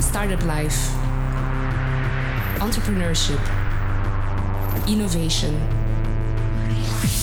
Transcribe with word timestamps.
Startup 0.00 0.42
life, 0.44 0.90
entrepreneurship, 2.58 3.40
innovation. 4.88 5.54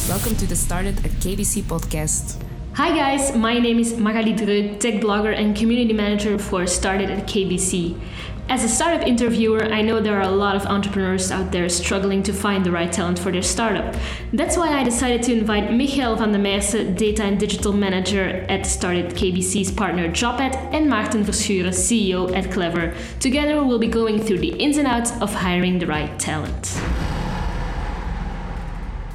Welcome 0.09 0.35
to 0.37 0.45
the 0.47 0.55
Started 0.55 0.97
at 1.05 1.11
KBC 1.23 1.63
podcast. 1.63 2.41
Hi 2.75 2.89
guys, 2.95 3.35
my 3.35 3.59
name 3.59 3.79
is 3.79 3.97
Magali 3.97 4.33
Dreux, 4.33 4.79
tech 4.79 4.95
blogger 4.95 5.33
and 5.33 5.55
community 5.55 5.93
manager 5.93 6.39
for 6.39 6.65
Started 6.65 7.09
at 7.09 7.27
KBC. 7.27 7.99
As 8.49 8.63
a 8.63 8.67
startup 8.67 9.07
interviewer, 9.07 9.63
I 9.63 9.81
know 9.81 10.01
there 10.01 10.17
are 10.17 10.29
a 10.29 10.35
lot 10.35 10.57
of 10.57 10.65
entrepreneurs 10.65 11.31
out 11.31 11.51
there 11.51 11.69
struggling 11.69 12.21
to 12.23 12.33
find 12.33 12.65
the 12.65 12.71
right 12.71 12.91
talent 12.91 13.17
for 13.17 13.31
their 13.31 13.41
startup. 13.41 13.95
That's 14.33 14.57
why 14.57 14.77
I 14.77 14.83
decided 14.83 15.23
to 15.23 15.33
invite 15.33 15.71
Michael 15.71 16.17
van 16.17 16.33
der 16.33 16.39
Meijsen, 16.39 16.97
data 16.97 17.23
and 17.23 17.39
digital 17.39 17.71
manager 17.71 18.45
at 18.49 18.65
Started 18.65 19.11
KBC's 19.11 19.71
partner 19.71 20.09
Jobat, 20.09 20.55
and 20.73 20.87
Maarten 20.87 21.23
Verschuren, 21.23 21.73
CEO 21.73 22.35
at 22.35 22.51
Clever. 22.51 22.93
Together, 23.21 23.63
we'll 23.63 23.79
be 23.79 23.87
going 23.87 24.19
through 24.21 24.39
the 24.39 24.53
ins 24.59 24.77
and 24.77 24.87
outs 24.87 25.11
of 25.21 25.33
hiring 25.33 25.79
the 25.79 25.87
right 25.87 26.19
talent. 26.19 26.67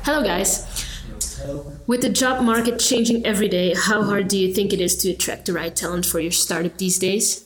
Hello, 0.05 0.23
guys. 0.23 0.65
With 1.87 2.01
the 2.01 2.09
job 2.09 2.43
market 2.43 2.79
changing 2.79 3.27
every 3.27 3.49
day, 3.49 3.75
how 3.75 4.03
hard 4.03 4.29
do 4.29 4.39
you 4.39 4.55
think 4.55 4.73
it 4.73 4.81
is 4.81 4.97
to 4.97 5.11
attract 5.11 5.45
the 5.45 5.53
right 5.53 5.77
talent 5.77 6.07
for 6.07 6.19
your 6.19 6.33
startup 6.33 6.79
these 6.79 6.99
days? 6.99 7.45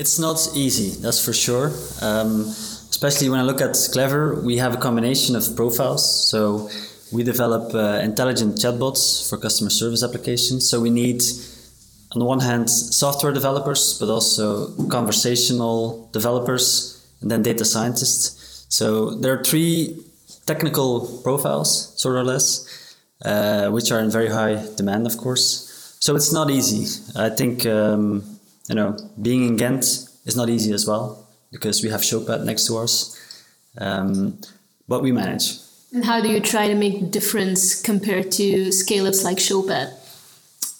It's 0.00 0.18
not 0.18 0.38
easy, 0.54 0.98
that's 1.02 1.22
for 1.22 1.34
sure. 1.34 1.72
Um, 2.00 2.46
especially 2.94 3.28
when 3.28 3.38
I 3.38 3.42
look 3.42 3.60
at 3.60 3.76
Clever, 3.92 4.40
we 4.42 4.56
have 4.56 4.72
a 4.72 4.78
combination 4.78 5.36
of 5.36 5.54
profiles. 5.54 6.30
So 6.30 6.70
we 7.12 7.22
develop 7.22 7.74
uh, 7.74 8.00
intelligent 8.02 8.56
chatbots 8.56 9.28
for 9.28 9.36
customer 9.36 9.68
service 9.68 10.02
applications. 10.02 10.66
So 10.70 10.80
we 10.80 10.88
need, 10.88 11.20
on 12.12 12.18
the 12.18 12.24
one 12.24 12.40
hand, 12.40 12.70
software 12.70 13.30
developers, 13.30 13.98
but 14.00 14.08
also 14.08 14.72
conversational 14.88 16.08
developers, 16.14 16.96
and 17.20 17.30
then 17.30 17.42
data 17.42 17.66
scientists. 17.66 18.64
So 18.70 19.10
there 19.10 19.38
are 19.38 19.44
three 19.44 20.02
technical 20.46 21.20
profiles, 21.22 21.92
sort 22.00 22.16
of 22.16 22.24
less, 22.24 22.96
uh, 23.22 23.68
which 23.68 23.92
are 23.92 24.00
in 24.00 24.10
very 24.10 24.30
high 24.30 24.64
demand, 24.76 25.06
of 25.06 25.18
course. 25.18 25.98
So 26.00 26.16
it's 26.16 26.32
not 26.32 26.48
easy. 26.48 26.86
I 27.14 27.28
think. 27.28 27.66
Um, 27.66 28.29
you 28.70 28.76
know, 28.76 28.96
being 29.20 29.42
in 29.44 29.56
Ghent 29.56 29.84
is 30.24 30.36
not 30.36 30.48
easy 30.48 30.72
as 30.72 30.86
well 30.86 31.26
because 31.50 31.82
we 31.82 31.90
have 31.90 32.02
Showpad 32.02 32.44
next 32.44 32.68
to 32.68 32.78
us, 32.78 32.94
um, 33.78 34.38
but 34.86 35.02
we 35.02 35.10
manage. 35.10 35.58
And 35.92 36.04
how 36.04 36.20
do 36.22 36.28
you 36.28 36.40
try 36.40 36.68
to 36.68 36.76
make 36.76 37.10
difference 37.10 37.82
compared 37.82 38.30
to 38.32 38.70
scale 38.70 39.08
ups 39.08 39.24
like 39.24 39.38
Showpad? 39.38 39.88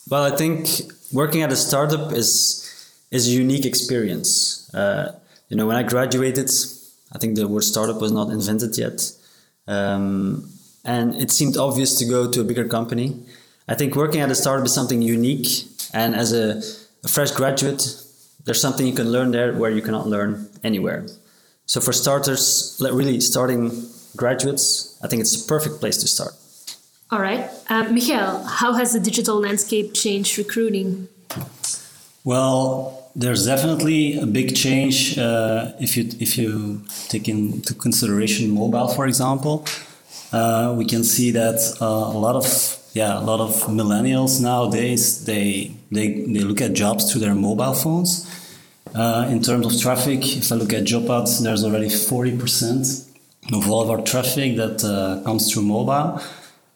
Well, 0.08 0.22
I 0.22 0.36
think 0.36 0.68
working 1.12 1.42
at 1.42 1.50
a 1.50 1.56
startup 1.56 2.12
is 2.12 2.58
is 3.10 3.26
a 3.26 3.32
unique 3.32 3.66
experience. 3.66 4.72
Uh, 4.72 5.18
you 5.48 5.56
know, 5.56 5.66
when 5.66 5.76
I 5.76 5.82
graduated, 5.82 6.48
I 7.12 7.18
think 7.18 7.34
the 7.34 7.48
word 7.48 7.64
startup 7.64 8.00
was 8.00 8.12
not 8.12 8.30
invented 8.30 8.78
yet, 8.78 8.98
um, 9.66 10.48
and 10.84 11.16
it 11.16 11.32
seemed 11.32 11.56
obvious 11.56 11.98
to 11.98 12.04
go 12.04 12.30
to 12.30 12.40
a 12.40 12.44
bigger 12.44 12.68
company. 12.68 13.08
I 13.66 13.74
think 13.74 13.96
working 13.96 14.20
at 14.20 14.30
a 14.30 14.36
startup 14.36 14.64
is 14.66 14.72
something 14.72 15.02
unique, 15.02 15.48
and 15.92 16.14
as 16.14 16.32
a 16.32 16.62
a 17.04 17.08
fresh 17.08 17.30
graduate, 17.30 17.82
there's 18.44 18.60
something 18.60 18.86
you 18.86 18.94
can 18.94 19.10
learn 19.10 19.30
there 19.30 19.52
where 19.52 19.70
you 19.70 19.82
cannot 19.82 20.06
learn 20.06 20.48
anywhere. 20.64 21.06
So 21.66 21.80
for 21.80 21.92
starters, 21.92 22.76
really 22.80 23.20
starting 23.20 23.70
graduates, 24.16 24.98
I 25.02 25.08
think 25.08 25.20
it's 25.20 25.44
a 25.44 25.46
perfect 25.46 25.80
place 25.80 25.98
to 25.98 26.08
start. 26.08 26.32
All 27.10 27.20
right. 27.20 27.50
Uh, 27.68 27.84
Michael, 27.84 28.44
how 28.44 28.72
has 28.74 28.92
the 28.92 29.00
digital 29.00 29.40
landscape 29.40 29.94
changed 29.94 30.38
recruiting? 30.38 31.08
Well, 32.24 33.10
there's 33.16 33.46
definitely 33.46 34.18
a 34.18 34.26
big 34.26 34.54
change 34.54 35.18
uh, 35.18 35.72
if 35.80 35.96
you 35.96 36.04
if 36.20 36.38
you 36.38 36.82
take 37.08 37.28
into 37.28 37.74
consideration 37.74 38.50
mobile, 38.50 38.88
for 38.88 39.06
example. 39.06 39.64
Uh, 40.32 40.74
we 40.78 40.84
can 40.84 41.02
see 41.02 41.32
that 41.32 41.58
uh, 41.80 41.84
a 41.86 42.18
lot 42.18 42.36
of 42.36 42.46
yeah, 42.92 43.18
a 43.18 43.22
lot 43.22 43.40
of 43.40 43.52
millennials 43.68 44.40
nowadays 44.40 45.24
they 45.24 45.72
they 45.90 46.22
they 46.22 46.40
look 46.40 46.60
at 46.60 46.72
jobs 46.72 47.10
through 47.10 47.20
their 47.20 47.34
mobile 47.34 47.74
phones. 47.74 48.28
Uh, 48.94 49.28
in 49.30 49.40
terms 49.40 49.66
of 49.66 49.80
traffic, 49.80 50.20
if 50.36 50.50
I 50.50 50.56
look 50.56 50.72
at 50.72 50.84
Jobat, 50.84 51.42
there's 51.42 51.62
already 51.64 51.88
forty 51.88 52.36
percent 52.36 52.86
of 53.52 53.70
all 53.70 53.82
of 53.82 53.90
our 53.90 54.02
traffic 54.02 54.56
that 54.56 54.82
uh, 54.84 55.22
comes 55.24 55.52
through 55.52 55.62
mobile. 55.62 56.20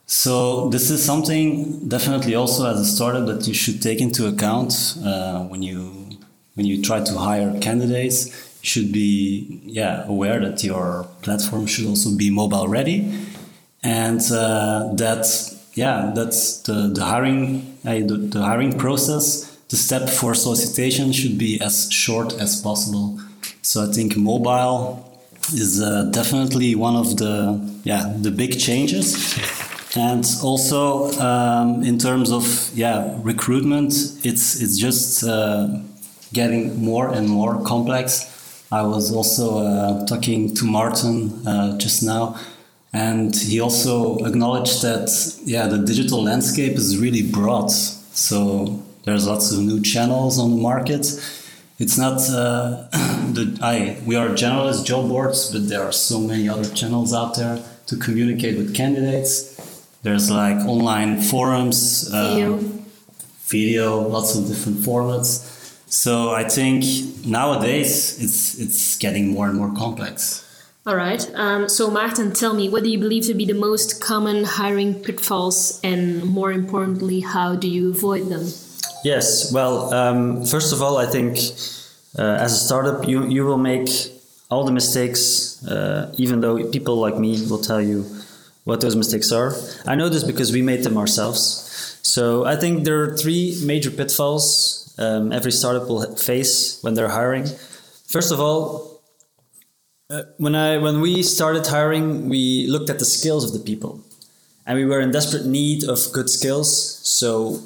So 0.07 0.69
this 0.69 0.89
is 0.91 1.03
something 1.03 1.89
definitely 1.89 2.35
also 2.35 2.69
as 2.69 2.79
a 2.79 2.85
startup 2.85 3.25
that 3.27 3.47
you 3.47 3.53
should 3.53 3.81
take 3.81 4.01
into 4.01 4.27
account 4.27 4.97
uh, 5.03 5.43
when 5.45 5.61
you 5.63 6.09
when 6.53 6.65
you 6.65 6.81
try 6.81 7.03
to 7.03 7.13
hire 7.17 7.59
candidates. 7.59 8.27
You 8.61 8.67
should 8.67 8.91
be 8.93 9.61
yeah 9.65 10.05
aware 10.07 10.39
that 10.39 10.63
your 10.63 11.07
platform 11.21 11.65
should 11.67 11.87
also 11.87 12.15
be 12.15 12.29
mobile 12.29 12.67
ready, 12.67 13.11
and 13.83 14.21
uh, 14.31 14.93
that 14.93 15.25
yeah, 15.75 16.11
that's 16.15 16.61
the, 16.61 16.89
the 16.93 17.03
hiring 17.03 17.77
uh, 17.85 17.93
the, 17.95 18.17
the 18.31 18.41
hiring 18.41 18.77
process. 18.77 19.51
The 19.67 19.75
step 19.75 20.09
for 20.09 20.33
solicitation 20.33 21.11
should 21.11 21.37
be 21.37 21.59
as 21.59 21.91
short 21.91 22.33
as 22.39 22.61
possible. 22.61 23.19
So 23.61 23.83
I 23.83 23.91
think 23.91 24.15
mobile 24.15 25.03
is 25.53 25.81
uh, 25.81 26.03
definitely 26.11 26.75
one 26.75 26.95
of 26.95 27.17
the 27.17 27.59
yeah 27.83 28.13
the 28.17 28.31
big 28.31 28.57
changes. 28.59 29.37
And 29.97 30.25
also 30.43 31.11
um, 31.19 31.83
in 31.83 31.97
terms 31.97 32.31
of 32.31 32.69
yeah 32.73 33.17
recruitment, 33.21 33.93
it's 34.23 34.61
it's 34.61 34.77
just 34.77 35.23
uh, 35.23 35.67
getting 36.31 36.83
more 36.83 37.09
and 37.09 37.27
more 37.27 37.61
complex. 37.63 38.31
I 38.71 38.81
was 38.81 39.13
also 39.13 39.59
uh, 39.59 40.05
talking 40.05 40.53
to 40.55 40.65
Martin 40.65 41.45
uh, 41.47 41.77
just 41.77 42.01
now 42.01 42.35
and 42.95 43.35
he 43.35 43.59
also 43.59 44.19
acknowledged 44.19 44.81
that, 44.81 45.09
yeah, 45.43 45.67
the 45.67 45.79
digital 45.79 46.23
landscape 46.23 46.77
is 46.77 46.97
really 46.97 47.29
broad. 47.29 47.69
So 47.69 48.81
there's 49.03 49.27
lots 49.27 49.51
of 49.51 49.59
new 49.59 49.81
channels 49.81 50.39
on 50.39 50.51
the 50.51 50.61
market. 50.61 51.05
It's 51.77 51.97
not 51.97 52.21
uh, 52.29 52.87
the 53.35 53.59
I 53.61 54.01
we 54.05 54.15
are 54.15 54.29
generalist 54.29 54.85
job 54.85 55.09
boards, 55.09 55.51
but 55.51 55.67
there 55.67 55.83
are 55.83 55.91
so 55.91 56.21
many 56.21 56.47
other 56.47 56.69
channels 56.73 57.13
out 57.13 57.35
there 57.35 57.61
to 57.87 57.97
communicate 57.97 58.55
with 58.57 58.73
candidates. 58.73 59.33
There's 60.03 60.31
like 60.31 60.65
online 60.65 61.21
forums, 61.21 62.09
uh, 62.13 62.29
video, 62.29 62.59
video, 63.47 64.07
lots 64.07 64.35
of 64.37 64.47
different 64.47 64.77
formats. 64.77 65.29
So 65.87 66.31
I 66.31 66.45
think 66.47 66.85
nowadays 67.25 68.23
it's 68.23 68.57
it's 68.57 68.97
getting 68.97 69.33
more 69.33 69.49
and 69.49 69.57
more 69.57 69.73
complex. 69.73 70.45
All 70.87 70.95
right. 70.95 71.27
Um, 71.33 71.67
so, 71.67 71.89
Martin, 71.89 72.31
tell 72.31 72.53
me, 72.53 72.69
what 72.69 72.83
do 72.83 72.89
you 72.89 72.99
believe 72.99 73.25
to 73.25 73.33
be 73.33 73.45
the 73.45 73.55
most 73.55 73.99
common 73.99 74.43
hiring 74.43 74.93
pitfalls, 74.93 75.79
and 75.83 76.23
more 76.23 76.51
importantly, 76.51 77.21
how 77.21 77.55
do 77.55 77.67
you 77.67 77.89
avoid 77.89 78.29
them? 78.29 78.45
Yes. 79.03 79.51
Well, 79.51 79.91
um, 79.91 80.45
first 80.45 80.73
of 80.73 80.83
all, 80.83 80.97
I 80.97 81.07
think 81.07 81.37
uh, 82.19 82.43
as 82.45 82.53
a 82.53 82.57
startup, 82.57 83.07
you 83.07 83.25
you 83.27 83.45
will 83.45 83.57
make 83.57 83.89
all 84.51 84.63
the 84.63 84.71
mistakes, 84.71 85.65
uh, 85.65 86.13
even 86.17 86.41
though 86.41 86.69
people 86.69 86.97
like 86.97 87.17
me 87.17 87.43
will 87.49 87.61
tell 87.61 87.81
you 87.81 88.05
what 88.63 88.79
those 88.81 88.95
mistakes 88.95 89.31
are. 89.31 89.55
I 89.87 89.95
know 89.95 90.09
this 90.09 90.23
because 90.23 90.51
we 90.51 90.61
made 90.61 90.83
them 90.83 90.97
ourselves. 90.97 91.99
So 92.03 92.45
I 92.45 92.55
think 92.55 92.83
there 92.85 93.01
are 93.01 93.17
three 93.17 93.59
major 93.65 93.89
pitfalls 93.89 94.93
um, 94.97 95.31
every 95.31 95.51
startup 95.51 95.87
will 95.87 96.15
face 96.15 96.79
when 96.83 96.93
they're 96.93 97.09
hiring. 97.09 97.45
First 98.07 98.31
of 98.31 98.39
all, 98.39 98.94
uh, 100.09 100.23
when 100.37 100.55
I 100.55 100.77
when 100.77 101.01
we 101.01 101.23
started 101.23 101.65
hiring, 101.65 102.29
we 102.29 102.67
looked 102.67 102.89
at 102.89 102.99
the 102.99 103.05
skills 103.05 103.43
of 103.43 103.53
the 103.53 103.65
people, 103.65 104.01
and 104.65 104.77
we 104.77 104.85
were 104.85 104.99
in 104.99 105.11
desperate 105.11 105.45
need 105.45 105.83
of 105.83 105.99
good 106.13 106.29
skills. 106.29 106.99
So 107.07 107.59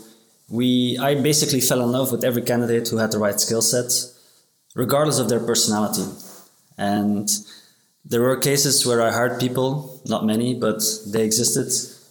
we 0.50 0.98
I 0.98 1.16
basically 1.16 1.62
fell 1.62 1.82
in 1.82 1.92
love 1.92 2.12
with 2.12 2.24
every 2.24 2.42
candidate 2.42 2.88
who 2.88 2.98
had 2.98 3.12
the 3.12 3.20
right 3.20 3.40
skill 3.40 3.62
set, 3.62 3.92
regardless 4.74 5.20
of 5.20 5.28
their 5.28 5.40
personality. 5.40 6.06
And 6.78 7.30
there 8.06 8.22
were 8.22 8.38
cases 8.38 8.86
where 8.86 9.02
I 9.02 9.12
hired 9.12 9.40
people, 9.40 10.02
not 10.06 10.26
many, 10.26 10.56
but 10.56 10.82
they 11.08 11.26
existed, 11.26 11.70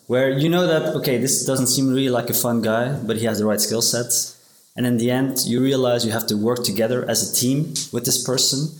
where 0.08 0.28
you 0.28 0.50
know 0.50 0.66
that 0.66 0.94
okay, 0.96 1.16
this 1.16 1.46
doesn't 1.46 1.68
seem 1.68 1.88
really 1.88 2.10
like 2.10 2.28
a 2.28 2.34
fun 2.34 2.60
guy, 2.60 2.92
but 2.92 3.16
he 3.16 3.24
has 3.24 3.38
the 3.38 3.46
right 3.46 3.60
skill 3.60 3.82
set. 3.82 4.12
And 4.76 4.86
in 4.86 4.98
the 4.98 5.10
end, 5.10 5.38
you 5.46 5.60
realize 5.60 6.04
you 6.04 6.12
have 6.12 6.26
to 6.28 6.36
work 6.36 6.62
together 6.62 7.08
as 7.08 7.28
a 7.28 7.34
team 7.34 7.74
with 7.92 8.04
this 8.04 8.22
person 8.22 8.78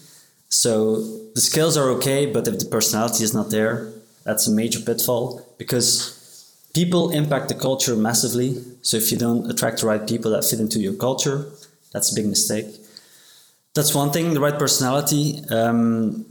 so 0.48 1.27
the 1.34 1.40
skills 1.40 1.76
are 1.76 1.90
okay, 1.90 2.26
but 2.26 2.46
if 2.48 2.58
the 2.58 2.66
personality 2.66 3.24
is 3.24 3.34
not 3.34 3.50
there, 3.50 3.92
that's 4.24 4.46
a 4.46 4.52
major 4.52 4.80
pitfall 4.80 5.42
because 5.58 6.18
people 6.74 7.10
impact 7.10 7.48
the 7.48 7.54
culture 7.54 7.96
massively. 7.96 8.62
So 8.82 8.96
if 8.96 9.10
you 9.10 9.18
don't 9.18 9.50
attract 9.50 9.80
the 9.80 9.86
right 9.86 10.06
people 10.06 10.30
that 10.32 10.44
fit 10.44 10.60
into 10.60 10.78
your 10.78 10.94
culture, 10.94 11.50
that's 11.92 12.12
a 12.12 12.14
big 12.14 12.26
mistake. 12.26 12.66
That's 13.74 13.94
one 13.94 14.10
thing, 14.10 14.34
the 14.34 14.40
right 14.40 14.58
personality. 14.58 15.40
Um, 15.50 16.26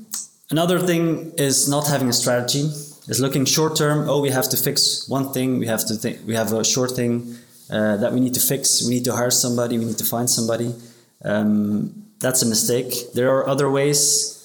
another 0.51 0.79
thing 0.79 1.31
is 1.37 1.67
not 1.67 1.87
having 1.87 2.09
a 2.09 2.13
strategy. 2.13 2.69
Is 3.09 3.21
looking 3.21 3.45
short 3.45 3.77
term. 3.77 4.09
Oh, 4.09 4.19
we 4.19 4.31
have 4.31 4.49
to 4.49 4.57
fix 4.57 5.07
one 5.07 5.31
thing. 5.31 5.59
We 5.59 5.67
have 5.67 5.87
to 5.87 5.95
think. 5.95 6.19
We 6.27 6.35
have 6.35 6.51
a 6.51 6.65
short 6.65 6.91
thing, 6.91 7.37
uh, 7.71 7.95
that 7.97 8.11
we 8.11 8.19
need 8.19 8.33
to 8.33 8.41
fix. 8.41 8.83
We 8.83 8.95
need 8.95 9.05
to 9.05 9.13
hire 9.13 9.31
somebody. 9.31 9.77
We 9.77 9.85
need 9.85 9.97
to 9.99 10.03
find 10.03 10.29
somebody. 10.29 10.75
Um, 11.23 12.03
that's 12.19 12.41
a 12.41 12.45
mistake. 12.45 13.13
There 13.13 13.33
are 13.35 13.47
other 13.47 13.71
ways 13.71 14.36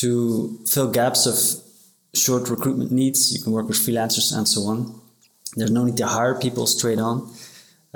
to 0.00 0.58
fill 0.66 0.90
gaps 0.90 1.26
of 1.26 1.36
short 2.14 2.48
recruitment 2.48 2.90
needs. 2.92 3.32
You 3.32 3.42
can 3.42 3.52
work 3.52 3.68
with 3.68 3.78
freelancers 3.78 4.36
and 4.36 4.46
so 4.48 4.62
on. 4.62 5.00
There's 5.56 5.70
no 5.70 5.84
need 5.84 5.96
to 5.98 6.06
hire 6.06 6.38
people 6.38 6.66
straight 6.66 6.98
on. 6.98 7.30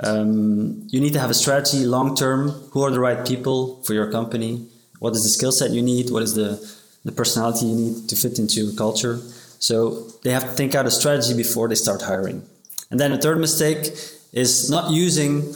Um, 0.03 0.87
you 0.87 0.99
need 0.99 1.13
to 1.13 1.19
have 1.19 1.29
a 1.29 1.35
strategy 1.35 1.85
long 1.85 2.15
term. 2.15 2.49
Who 2.71 2.81
are 2.83 2.91
the 2.91 2.99
right 2.99 3.25
people 3.25 3.83
for 3.83 3.93
your 3.93 4.11
company? 4.11 4.67
What 4.99 5.13
is 5.15 5.23
the 5.23 5.29
skill 5.29 5.51
set 5.51 5.71
you 5.71 5.81
need? 5.81 6.09
What 6.09 6.23
is 6.23 6.33
the, 6.33 6.59
the 7.05 7.11
personality 7.11 7.65
you 7.67 7.75
need 7.75 8.09
to 8.09 8.15
fit 8.15 8.39
into 8.39 8.63
your 8.63 8.73
culture? 8.75 9.19
So 9.59 10.07
they 10.23 10.31
have 10.31 10.43
to 10.43 10.49
think 10.49 10.73
out 10.73 10.87
a 10.87 10.91
strategy 10.91 11.35
before 11.35 11.67
they 11.67 11.75
start 11.75 12.01
hiring. 12.01 12.43
And 12.89 12.99
then 12.99 13.11
a 13.11 13.17
third 13.17 13.39
mistake 13.39 13.93
is 14.33 14.69
not 14.69 14.91
using 14.91 15.53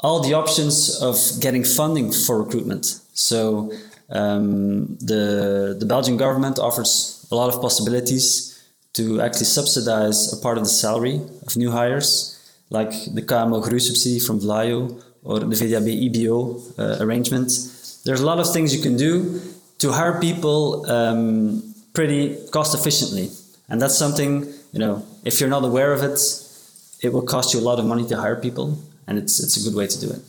all 0.00 0.20
the 0.20 0.34
options 0.34 1.00
of 1.00 1.16
getting 1.40 1.64
funding 1.64 2.12
for 2.12 2.42
recruitment. 2.42 3.00
So 3.14 3.72
um, 4.10 4.96
the 5.00 5.76
the 5.78 5.86
Belgian 5.86 6.16
government 6.16 6.58
offers 6.58 7.26
a 7.30 7.34
lot 7.34 7.52
of 7.52 7.60
possibilities 7.60 8.50
to 8.94 9.20
actually 9.20 9.46
subsidize 9.46 10.32
a 10.32 10.36
part 10.36 10.56
of 10.56 10.64
the 10.64 10.70
salary 10.70 11.20
of 11.46 11.56
new 11.56 11.70
hires, 11.70 12.38
like 12.70 12.92
the 13.12 13.22
KMO 13.22 13.62
subsidy 13.80 14.20
from 14.20 14.40
Vlaio 14.40 15.02
or 15.24 15.40
the 15.40 15.46
VDAB 15.46 15.88
IBO 16.06 16.60
uh, 16.78 16.96
arrangement. 17.00 17.50
There's 18.04 18.20
a 18.20 18.26
lot 18.26 18.38
of 18.38 18.52
things 18.52 18.74
you 18.74 18.82
can 18.82 18.96
do 18.96 19.40
to 19.78 19.92
hire 19.92 20.20
people 20.20 20.88
um, 20.90 21.74
pretty 21.92 22.36
cost 22.50 22.74
efficiently, 22.74 23.30
and 23.68 23.80
that's 23.80 23.96
something 23.96 24.46
you 24.72 24.78
know. 24.78 25.04
If 25.24 25.40
you're 25.40 25.50
not 25.50 25.64
aware 25.64 25.92
of 25.92 26.02
it, 26.02 26.18
it 27.02 27.12
will 27.12 27.22
cost 27.22 27.54
you 27.54 27.60
a 27.60 27.64
lot 27.70 27.78
of 27.78 27.86
money 27.86 28.06
to 28.08 28.16
hire 28.16 28.36
people, 28.36 28.78
and 29.06 29.18
it's 29.18 29.42
it's 29.42 29.56
a 29.56 29.62
good 29.64 29.76
way 29.76 29.86
to 29.86 29.98
do 29.98 30.10
it. 30.10 30.20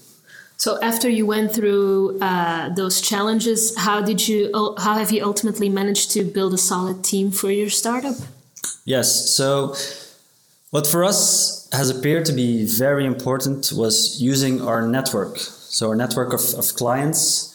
So 0.57 0.81
after 0.81 1.09
you 1.09 1.25
went 1.25 1.53
through 1.53 2.19
uh, 2.21 2.69
those 2.69 3.01
challenges, 3.01 3.77
how 3.77 4.01
did 4.01 4.27
you 4.27 4.51
how 4.77 4.97
have 4.97 5.11
you 5.11 5.23
ultimately 5.23 5.69
managed 5.69 6.11
to 6.11 6.23
build 6.23 6.53
a 6.53 6.57
solid 6.57 7.03
team 7.03 7.31
for 7.31 7.51
your 7.51 7.69
startup? 7.69 8.15
Yes. 8.85 9.35
So 9.35 9.75
what 10.71 10.87
for 10.87 11.03
us 11.03 11.67
has 11.71 11.89
appeared 11.89 12.25
to 12.25 12.33
be 12.33 12.65
very 12.65 13.05
important 13.05 13.71
was 13.73 14.21
using 14.21 14.61
our 14.61 14.87
network. 14.87 15.37
So 15.37 15.89
our 15.89 15.95
network 15.95 16.33
of, 16.33 16.53
of 16.55 16.75
clients. 16.75 17.51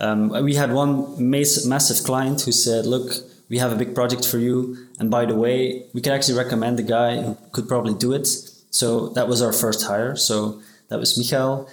Um, 0.00 0.30
we 0.44 0.54
had 0.54 0.72
one 0.72 1.14
massive 1.30 2.04
client 2.04 2.42
who 2.42 2.52
said, 2.52 2.84
"Look, 2.86 3.12
we 3.48 3.58
have 3.58 3.72
a 3.72 3.76
big 3.76 3.94
project 3.94 4.26
for 4.26 4.38
you, 4.38 4.76
and 4.98 5.10
by 5.10 5.24
the 5.24 5.36
way, 5.36 5.86
we 5.92 6.00
can 6.00 6.12
actually 6.12 6.38
recommend 6.38 6.80
a 6.80 6.82
guy 6.82 7.22
who 7.22 7.36
could 7.52 7.68
probably 7.68 7.94
do 7.94 8.12
it." 8.12 8.26
So 8.70 9.08
that 9.10 9.28
was 9.28 9.40
our 9.40 9.52
first 9.52 9.86
hire. 9.86 10.16
So 10.16 10.60
that 10.88 10.98
was 10.98 11.16
Michael. 11.16 11.68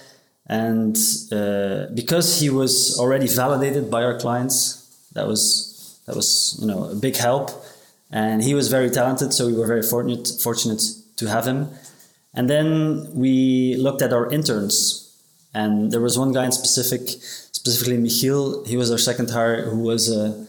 And 0.46 0.96
uh, 1.30 1.86
because 1.94 2.40
he 2.40 2.50
was 2.50 2.98
already 2.98 3.28
validated 3.28 3.90
by 3.90 4.02
our 4.02 4.18
clients, 4.18 4.78
that 5.12 5.26
was 5.26 6.00
that 6.06 6.16
was 6.16 6.58
you 6.60 6.66
know 6.66 6.84
a 6.90 6.94
big 6.94 7.16
help. 7.16 7.50
And 8.10 8.42
he 8.42 8.54
was 8.54 8.68
very 8.68 8.90
talented, 8.90 9.32
so 9.32 9.46
we 9.46 9.54
were 9.54 9.66
very 9.66 9.82
fortunate 9.82 10.28
fortunate 10.42 10.82
to 11.16 11.26
have 11.28 11.46
him. 11.46 11.68
And 12.34 12.48
then 12.48 13.08
we 13.14 13.76
looked 13.76 14.02
at 14.02 14.12
our 14.12 14.30
interns, 14.30 15.14
and 15.54 15.92
there 15.92 16.00
was 16.00 16.18
one 16.18 16.32
guy 16.32 16.44
in 16.44 16.52
specific, 16.52 17.02
specifically 17.52 17.96
Michiel. 17.98 18.66
He 18.66 18.76
was 18.76 18.90
our 18.90 18.98
second 18.98 19.30
hire, 19.30 19.62
who 19.70 19.80
was 19.80 20.10
a 20.10 20.46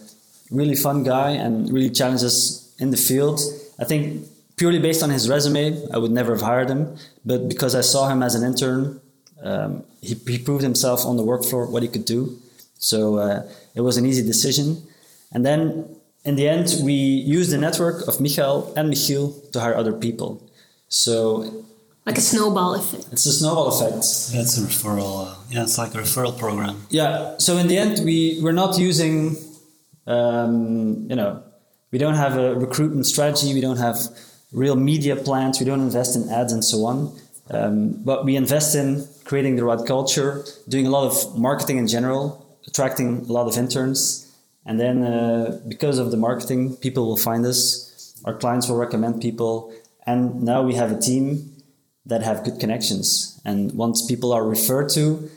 really 0.49 0.75
fun 0.75 1.03
guy 1.03 1.31
and 1.31 1.71
really 1.71 1.89
challenged 1.89 2.23
us 2.23 2.73
in 2.79 2.91
the 2.91 2.97
field. 2.97 3.39
I 3.79 3.85
think 3.85 4.27
purely 4.55 4.79
based 4.79 5.03
on 5.03 5.09
his 5.09 5.29
resume, 5.29 5.87
I 5.93 5.97
would 5.97 6.11
never 6.11 6.33
have 6.33 6.41
hired 6.41 6.69
him. 6.69 6.95
But 7.25 7.49
because 7.49 7.75
I 7.75 7.81
saw 7.81 8.09
him 8.09 8.23
as 8.23 8.35
an 8.35 8.43
intern, 8.43 9.01
um, 9.43 9.83
he, 10.01 10.15
he, 10.15 10.37
proved 10.39 10.63
himself 10.63 11.05
on 11.05 11.17
the 11.17 11.23
work 11.23 11.43
floor 11.43 11.65
what 11.67 11.83
he 11.83 11.89
could 11.89 12.05
do. 12.05 12.39
So 12.77 13.17
uh, 13.17 13.43
it 13.75 13.81
was 13.81 13.97
an 13.97 14.05
easy 14.05 14.25
decision. 14.25 14.83
And 15.31 15.45
then 15.45 15.95
in 16.23 16.35
the 16.35 16.47
end, 16.47 16.75
we 16.83 16.93
used 16.93 17.51
the 17.51 17.57
network 17.57 18.07
of 18.07 18.21
Michael 18.21 18.73
and 18.77 18.91
Michiel 18.91 19.51
to 19.51 19.59
hire 19.59 19.75
other 19.75 19.93
people. 19.93 20.41
So 20.87 21.65
like 22.05 22.17
a 22.17 22.21
snowball 22.21 22.75
effect. 22.75 23.07
It's 23.11 23.25
a 23.25 23.31
snowball 23.31 23.67
effect. 23.69 23.95
That's 24.33 24.57
a 24.57 24.61
referral. 24.61 25.27
Uh, 25.27 25.35
yeah, 25.49 25.63
it's 25.63 25.77
like 25.77 25.93
a 25.95 25.99
referral 25.99 26.37
program. 26.37 26.85
Yeah. 26.89 27.37
So 27.37 27.57
in 27.57 27.67
the 27.67 27.77
end, 27.77 28.03
we 28.03 28.39
we're 28.41 28.51
not 28.51 28.77
using, 28.77 29.37
um, 30.05 31.07
you 31.09 31.15
know, 31.15 31.41
we 31.91 31.99
don't 31.99 32.15
have 32.15 32.37
a 32.37 32.55
recruitment 32.55 33.05
strategy. 33.05 33.53
We 33.53 33.61
don't 33.61 33.77
have 33.77 33.97
real 34.51 34.75
media 34.75 35.15
plans. 35.15 35.59
We 35.59 35.65
don't 35.65 35.81
invest 35.81 36.15
in 36.15 36.29
ads 36.29 36.51
and 36.51 36.63
so 36.63 36.85
on. 36.85 37.17
Um, 37.49 38.03
but 38.03 38.25
we 38.25 38.35
invest 38.35 38.75
in 38.75 39.07
creating 39.25 39.55
the 39.55 39.63
right 39.63 39.85
culture, 39.85 40.43
doing 40.67 40.87
a 40.87 40.89
lot 40.89 41.05
of 41.05 41.37
marketing 41.37 41.77
in 41.77 41.87
general, 41.87 42.45
attracting 42.67 43.25
a 43.29 43.31
lot 43.31 43.47
of 43.47 43.57
interns. 43.57 44.31
And 44.65 44.79
then 44.79 45.03
uh, 45.03 45.61
because 45.67 45.99
of 45.99 46.11
the 46.11 46.17
marketing, 46.17 46.75
people 46.77 47.05
will 47.05 47.17
find 47.17 47.45
us. 47.45 48.21
Our 48.25 48.33
clients 48.33 48.69
will 48.69 48.77
recommend 48.77 49.21
people. 49.21 49.73
And 50.05 50.43
now 50.43 50.61
we 50.63 50.75
have 50.75 50.91
a 50.91 50.99
team 50.99 51.51
that 52.05 52.23
have 52.23 52.43
good 52.43 52.59
connections. 52.59 53.39
And 53.45 53.71
once 53.73 54.05
people 54.05 54.31
are 54.33 54.45
referred 54.45 54.89
to, 54.89 55.29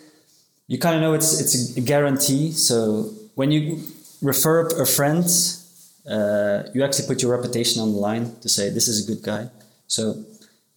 you 0.68 0.78
kind 0.78 0.96
of 0.96 1.00
know 1.00 1.14
it's, 1.14 1.40
it's 1.40 1.76
a 1.76 1.80
guarantee. 1.80 2.52
So 2.52 3.12
when 3.34 3.50
you 3.52 3.80
refer 4.22 4.66
a 4.66 4.86
friend, 4.86 5.24
uh, 6.10 6.64
you 6.74 6.84
actually 6.84 7.06
put 7.06 7.22
your 7.22 7.36
reputation 7.36 7.82
on 7.82 7.92
the 7.92 7.98
line 7.98 8.34
to 8.40 8.48
say, 8.48 8.70
this 8.70 8.88
is 8.88 9.08
a 9.08 9.12
good 9.12 9.22
guy. 9.22 9.48
So 9.86 10.24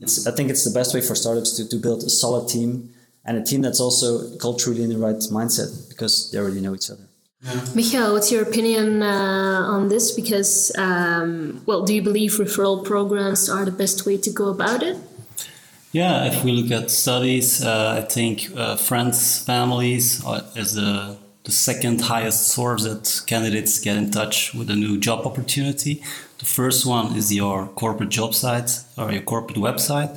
I 0.01 0.31
think 0.31 0.49
it's 0.49 0.63
the 0.63 0.71
best 0.71 0.93
way 0.93 1.01
for 1.01 1.15
startups 1.15 1.57
to, 1.57 1.67
to 1.67 1.75
build 1.75 2.03
a 2.03 2.09
solid 2.09 2.47
team 2.47 2.91
and 3.29 3.37
a 3.37 3.43
team 3.43 3.61
that's 3.61 3.79
also 3.79 4.35
culturally 4.37 4.81
in 4.81 4.89
the 4.89 4.97
right 4.97 5.21
mindset 5.37 5.87
because 5.87 6.31
they 6.31 6.39
already 6.39 6.59
know 6.59 6.73
each 6.73 6.89
other. 6.89 7.05
Yeah. 7.43 7.63
Michael, 7.75 8.13
what's 8.13 8.31
your 8.31 8.41
opinion 8.41 9.03
uh, 9.03 9.75
on 9.75 9.87
this? 9.87 10.11
Because, 10.11 10.75
um, 10.77 11.61
well, 11.67 11.83
do 11.85 11.93
you 11.93 12.01
believe 12.01 12.31
referral 12.31 12.83
programs 12.83 13.47
are 13.47 13.65
the 13.65 13.71
best 13.83 14.07
way 14.07 14.17
to 14.17 14.31
go 14.31 14.49
about 14.49 14.81
it? 14.81 14.97
Yeah, 15.91 16.25
if 16.25 16.43
we 16.43 16.51
look 16.51 16.71
at 16.71 16.89
studies, 16.89 17.63
uh, 17.63 17.99
I 17.99 18.01
think 18.01 18.49
uh, 18.55 18.75
friends, 18.75 19.43
families 19.43 20.25
is 20.55 20.73
the, 20.73 21.17
the 21.43 21.51
second 21.51 22.01
highest 22.01 22.47
source 22.47 22.83
that 22.83 23.21
candidates 23.27 23.79
get 23.79 23.95
in 23.95 24.09
touch 24.09 24.55
with 24.55 24.71
a 24.71 24.75
new 24.75 24.97
job 24.97 25.25
opportunity. 25.27 26.01
The 26.39 26.45
first 26.45 26.83
one 26.85 27.15
is 27.15 27.31
your 27.31 27.67
corporate 27.67 28.09
job 28.09 28.33
site 28.33 28.71
or 28.97 29.11
your 29.11 29.21
corporate 29.21 29.59
website. 29.59 30.11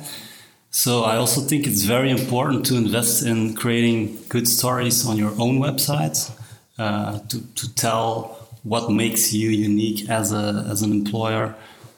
So 0.75 1.03
I 1.03 1.17
also 1.17 1.39
think 1.39 1.67
it's 1.67 1.83
very 1.83 2.09
important 2.09 2.65
to 2.65 2.75
invest 2.75 3.23
in 3.23 3.53
creating 3.53 4.17
good 4.27 4.47
stories 4.47 5.05
on 5.05 5.17
your 5.17 5.29
own 5.39 5.59
website 5.59 6.31
uh, 6.79 7.19
to, 7.29 7.41
to 7.41 7.75
tell 7.75 8.49
what 8.63 8.89
makes 8.89 9.31
you 9.31 9.49
unique 9.51 10.09
as, 10.09 10.33
a, 10.33 10.65
as 10.67 10.81
an 10.81 10.91
employer, 10.91 11.53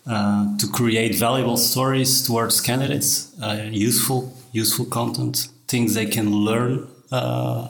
uh, 0.06 0.58
to 0.58 0.68
create 0.68 1.16
valuable 1.16 1.56
stories 1.56 2.28
towards 2.28 2.60
candidates, 2.60 3.32
uh, 3.42 3.70
useful 3.72 4.38
useful 4.52 4.86
content, 4.86 5.48
things 5.70 5.94
they 5.94 6.06
can 6.06 6.30
learn, 6.32 6.86
uh, 7.14 7.70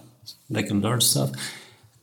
they 0.49 0.63
can 0.63 0.81
learn 0.81 1.01
stuff 1.01 1.31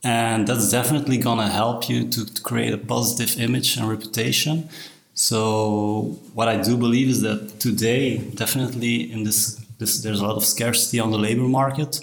and 0.03 0.47
that's 0.47 0.69
definitely 0.69 1.17
gonna 1.17 1.49
help 1.49 1.89
you 1.89 2.07
to, 2.09 2.25
to, 2.25 2.41
create 2.41 2.73
a 2.73 2.77
positive 2.77 3.39
image 3.39 3.77
and 3.77 3.89
reputation. 3.89 4.67
So 5.13 6.17
what 6.33 6.47
I 6.47 6.57
do 6.61 6.75
believe 6.77 7.09
is 7.09 7.21
that 7.21 7.59
today, 7.59 8.17
definitely 8.17 9.11
in 9.11 9.23
this, 9.23 9.55
this 9.77 10.01
there's 10.01 10.21
a 10.21 10.25
lot 10.25 10.37
of 10.37 10.43
scarcity 10.43 10.99
on 10.99 11.11
the 11.11 11.17
labor 11.17 11.47
market. 11.47 11.99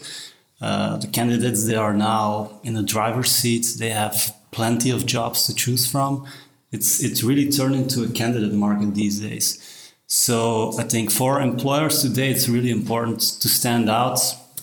Uh, 0.60 0.98
the 0.98 1.06
candidates 1.08 1.66
they 1.66 1.74
are 1.74 1.94
now 1.94 2.60
in 2.62 2.74
the 2.74 2.82
driver's 2.82 3.30
seat. 3.30 3.66
They 3.78 3.90
have 3.90 4.34
plenty 4.50 4.90
of 4.90 5.06
jobs 5.06 5.46
to 5.46 5.54
choose 5.54 5.90
from. 5.90 6.26
It's 6.70 7.02
it's 7.02 7.24
really 7.24 7.50
turned 7.50 7.74
into 7.74 8.04
a 8.04 8.08
candidate 8.08 8.52
market 8.52 8.94
these 8.94 9.20
days. 9.20 9.92
So 10.06 10.72
I 10.78 10.84
think 10.84 11.10
for 11.10 11.40
employers 11.40 12.02
today, 12.02 12.30
it's 12.30 12.48
really 12.48 12.70
important 12.70 13.20
to 13.20 13.48
stand 13.48 13.88
out 13.88 14.20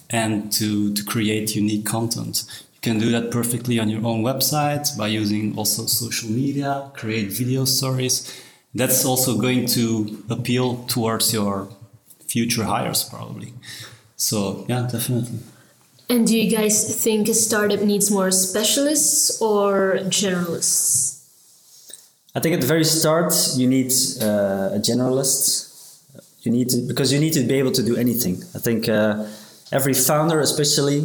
and 0.10 0.52
to, 0.54 0.94
to 0.94 1.04
create 1.04 1.56
unique 1.56 1.86
content 1.86 2.44
can 2.88 3.00
do 3.00 3.10
that 3.12 3.32
perfectly 3.32 3.80
on 3.80 3.88
your 3.90 4.04
own 4.06 4.22
website 4.24 4.86
by 4.98 5.08
using 5.08 5.58
also 5.58 5.86
social 5.86 6.30
media, 6.30 6.72
create 6.94 7.28
video 7.32 7.66
stories. 7.66 8.16
That's 8.74 9.06
also 9.06 9.38
going 9.46 9.66
to 9.78 10.24
appeal 10.30 10.68
towards 10.96 11.34
your 11.34 11.68
future 12.34 12.64
hires, 12.64 13.04
probably. 13.04 13.54
So, 14.16 14.66
yeah, 14.70 14.88
definitely. 14.92 15.40
And 16.10 16.26
do 16.28 16.34
you 16.40 16.50
guys 16.58 16.76
think 17.04 17.28
a 17.28 17.34
startup 17.34 17.82
needs 17.82 18.10
more 18.10 18.32
specialists 18.32 19.42
or 19.42 20.00
generalists? 20.20 21.18
I 22.36 22.40
think 22.40 22.56
at 22.56 22.62
the 22.62 22.68
very 22.76 22.86
start, 22.86 23.34
you 23.56 23.68
need 23.68 23.92
uh, 24.22 24.78
a 24.78 24.80
generalist. 24.90 25.66
You 26.44 26.52
need 26.52 26.70
to 26.70 26.78
because 26.88 27.12
you 27.12 27.20
need 27.20 27.34
to 27.34 27.44
be 27.52 27.56
able 27.56 27.74
to 27.80 27.84
do 27.84 27.98
anything. 27.98 28.36
I 28.56 28.60
think 28.60 28.88
uh, 28.88 29.26
every 29.72 29.94
founder, 29.94 30.40
especially, 30.40 31.00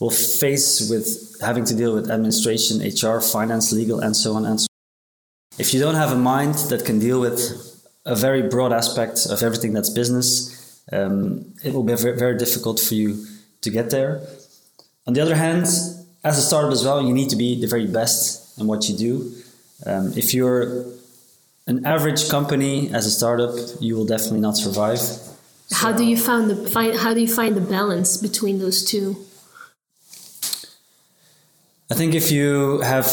will 0.00 0.10
face 0.10 0.88
with 0.90 1.38
having 1.40 1.64
to 1.66 1.74
deal 1.74 1.94
with 1.94 2.10
administration, 2.10 2.80
HR, 2.80 3.20
finance, 3.20 3.70
legal, 3.70 4.00
and 4.00 4.16
so 4.16 4.32
on 4.32 4.46
and 4.46 4.60
so 4.60 4.64
on. 4.64 5.60
If 5.60 5.74
you 5.74 5.80
don't 5.80 5.94
have 5.94 6.12
a 6.12 6.16
mind 6.16 6.54
that 6.70 6.84
can 6.84 6.98
deal 6.98 7.20
with 7.20 7.40
a 8.06 8.16
very 8.16 8.48
broad 8.48 8.72
aspect 8.72 9.26
of 9.26 9.42
everything 9.42 9.74
that's 9.74 9.90
business, 9.90 10.82
um, 10.90 11.52
it 11.62 11.74
will 11.74 11.82
be 11.82 11.94
very, 11.94 12.18
very 12.18 12.36
difficult 12.38 12.80
for 12.80 12.94
you 12.94 13.26
to 13.60 13.70
get 13.70 13.90
there. 13.90 14.22
On 15.06 15.12
the 15.12 15.20
other 15.20 15.36
hand, 15.36 15.66
as 16.24 16.38
a 16.38 16.42
startup 16.42 16.72
as 16.72 16.84
well, 16.84 17.02
you 17.02 17.12
need 17.12 17.28
to 17.30 17.36
be 17.36 17.60
the 17.60 17.66
very 17.66 17.86
best 17.86 18.58
in 18.58 18.66
what 18.66 18.88
you 18.88 18.96
do. 18.96 19.32
Um, 19.86 20.12
if 20.16 20.32
you're 20.34 20.84
an 21.66 21.84
average 21.84 22.28
company 22.30 22.92
as 22.92 23.06
a 23.06 23.10
startup, 23.10 23.54
you 23.80 23.96
will 23.96 24.06
definitely 24.06 24.40
not 24.40 24.56
survive. 24.56 25.00
How 25.72 25.92
do 25.92 26.04
you 26.04 26.16
find 26.16 26.50
the 26.50 26.56
find, 26.68 26.98
how 26.98 27.14
do 27.14 27.20
you 27.20 27.28
find 27.28 27.54
the 27.54 27.60
balance 27.60 28.16
between 28.16 28.58
those 28.58 28.84
two? 28.84 29.24
I 31.90 31.94
think 31.94 32.14
if 32.14 32.30
you 32.30 32.80
have 32.80 33.06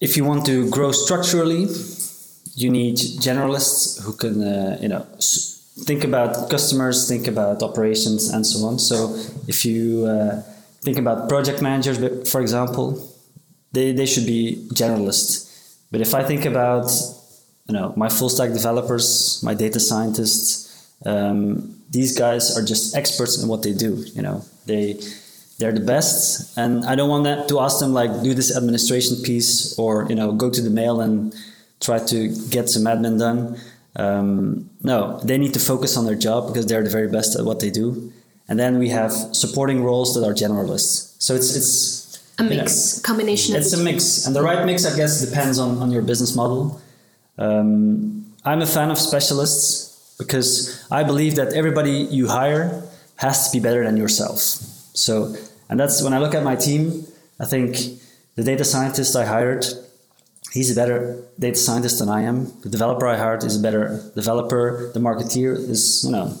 if 0.00 0.16
you 0.16 0.24
want 0.24 0.46
to 0.46 0.68
grow 0.70 0.92
structurally, 0.92 1.66
you 2.54 2.70
need 2.70 2.96
generalists 2.96 4.02
who 4.02 4.12
can 4.12 4.42
uh, 4.42 4.78
you 4.80 4.88
know 4.88 5.06
think 5.84 6.04
about 6.04 6.50
customers, 6.50 7.08
think 7.08 7.26
about 7.26 7.62
operations, 7.62 8.28
and 8.28 8.46
so 8.46 8.66
on. 8.66 8.78
So 8.78 9.16
if 9.48 9.64
you 9.64 10.04
uh, 10.06 10.42
think 10.82 10.98
about 10.98 11.28
project 11.28 11.62
managers, 11.62 11.98
for 12.30 12.40
example, 12.40 13.08
they, 13.72 13.92
they 13.92 14.06
should 14.06 14.26
be 14.26 14.66
generalists. 14.74 15.48
But 15.90 16.00
if 16.00 16.14
I 16.14 16.22
think 16.22 16.44
about 16.44 16.90
you 17.66 17.74
know 17.74 17.94
my 17.96 18.08
full 18.08 18.28
stack 18.28 18.52
developers, 18.52 19.42
my 19.42 19.54
data 19.54 19.80
scientists, 19.80 20.92
um, 21.06 21.76
these 21.90 22.18
guys 22.18 22.56
are 22.56 22.64
just 22.64 22.94
experts 22.94 23.42
in 23.42 23.48
what 23.48 23.62
they 23.62 23.72
do. 23.72 24.04
You 24.14 24.22
know 24.22 24.44
they 24.66 25.00
they're 25.60 25.72
the 25.72 25.86
best, 25.94 26.56
and 26.56 26.84
I 26.86 26.94
don't 26.94 27.10
want 27.10 27.24
that 27.24 27.48
to 27.48 27.60
ask 27.60 27.78
them 27.78 27.92
like 27.92 28.22
do 28.22 28.34
this 28.34 28.56
administration 28.56 29.22
piece 29.22 29.78
or 29.78 30.06
you 30.08 30.16
know 30.16 30.32
go 30.32 30.50
to 30.50 30.60
the 30.60 30.70
mail 30.70 31.00
and 31.00 31.34
try 31.80 31.98
to 32.12 32.28
get 32.48 32.68
some 32.68 32.84
admin 32.84 33.18
done. 33.18 33.60
Um, 33.94 34.70
no, 34.82 35.20
they 35.20 35.36
need 35.38 35.52
to 35.54 35.60
focus 35.60 35.96
on 35.96 36.06
their 36.06 36.14
job 36.14 36.48
because 36.48 36.66
they're 36.66 36.82
the 36.82 36.90
very 36.90 37.08
best 37.08 37.38
at 37.38 37.44
what 37.44 37.60
they 37.60 37.70
do. 37.70 38.12
And 38.48 38.58
then 38.58 38.78
we 38.78 38.88
have 38.88 39.12
supporting 39.12 39.84
roles 39.84 40.14
that 40.14 40.24
are 40.24 40.34
generalists. 40.34 41.14
So 41.18 41.34
it's 41.34 41.54
it's 41.54 42.18
a 42.38 42.42
mix, 42.42 42.96
know, 42.96 43.02
combination. 43.02 43.54
It's 43.54 43.72
a 43.72 43.82
mix, 43.82 44.26
and 44.26 44.34
the 44.34 44.42
right 44.42 44.64
mix, 44.64 44.86
I 44.86 44.96
guess, 44.96 45.20
depends 45.20 45.58
on 45.58 45.78
on 45.82 45.92
your 45.92 46.02
business 46.02 46.34
model. 46.34 46.80
Um, 47.38 48.34
I'm 48.44 48.62
a 48.62 48.66
fan 48.66 48.90
of 48.90 48.98
specialists 48.98 50.16
because 50.18 50.86
I 50.90 51.04
believe 51.04 51.36
that 51.36 51.52
everybody 51.52 51.92
you 52.18 52.28
hire 52.28 52.82
has 53.16 53.46
to 53.46 53.56
be 53.56 53.60
better 53.62 53.84
than 53.84 53.96
yourself. 53.96 54.38
So, 54.94 55.34
and 55.70 55.80
that's 55.80 56.02
when 56.02 56.12
I 56.12 56.18
look 56.18 56.34
at 56.34 56.42
my 56.42 56.56
team. 56.56 57.06
I 57.38 57.46
think 57.46 57.78
the 58.34 58.44
data 58.44 58.64
scientist 58.64 59.16
I 59.16 59.24
hired 59.24 59.64
he's 60.52 60.70
a 60.70 60.74
better 60.74 61.22
data 61.38 61.56
scientist 61.56 61.98
than 61.98 62.08
I 62.08 62.22
am. 62.22 62.52
The 62.62 62.68
developer 62.68 63.06
I 63.06 63.16
hired 63.16 63.44
is 63.44 63.58
a 63.58 63.62
better 63.62 64.02
developer. 64.14 64.90
The 64.92 65.00
marketeer 65.00 65.56
is, 65.56 66.02
you 66.04 66.12
know, 66.12 66.36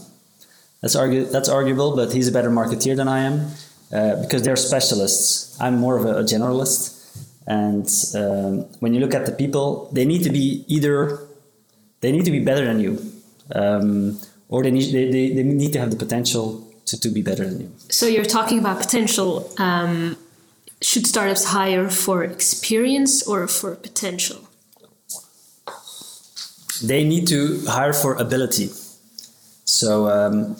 that's 0.80 0.96
argue 0.96 1.24
that's 1.24 1.48
arguable, 1.48 1.96
but 1.96 2.12
he's 2.12 2.28
a 2.28 2.32
better 2.32 2.50
marketeer 2.50 2.96
than 2.96 3.08
I 3.08 3.20
am 3.20 3.50
uh, 3.92 4.20
because 4.22 4.42
they're 4.42 4.56
specialists. 4.56 5.60
I'm 5.60 5.78
more 5.78 5.96
of 5.96 6.04
a, 6.06 6.18
a 6.18 6.22
generalist, 6.22 6.96
and 7.46 7.86
um, 8.14 8.64
when 8.80 8.94
you 8.94 9.00
look 9.00 9.14
at 9.14 9.26
the 9.26 9.32
people, 9.32 9.90
they 9.92 10.04
need 10.04 10.22
to 10.24 10.30
be 10.30 10.64
either 10.68 11.26
they 12.00 12.12
need 12.12 12.24
to 12.24 12.30
be 12.30 12.42
better 12.42 12.64
than 12.64 12.80
you, 12.80 12.98
um, 13.54 14.18
or 14.48 14.62
they 14.62 14.70
need 14.70 14.92
they, 14.92 15.10
they, 15.10 15.34
they 15.34 15.42
need 15.42 15.72
to 15.74 15.78
have 15.78 15.90
the 15.90 15.96
potential 15.96 16.66
to, 16.90 17.00
to 17.00 17.08
be 17.08 17.22
better 17.22 17.44
than 17.48 17.60
you. 17.60 17.72
So 17.88 18.06
you're 18.06 18.32
talking 18.38 18.58
about 18.58 18.78
potential. 18.78 19.50
Um 19.58 20.16
should 20.82 21.06
startups 21.06 21.44
hire 21.44 21.88
for 21.90 22.24
experience 22.24 23.26
or 23.26 23.46
for 23.46 23.76
potential? 23.76 24.48
They 26.82 27.04
need 27.04 27.28
to 27.28 27.62
hire 27.66 27.92
for 27.92 28.14
ability. 28.14 28.70
So 29.64 30.08
um, 30.08 30.56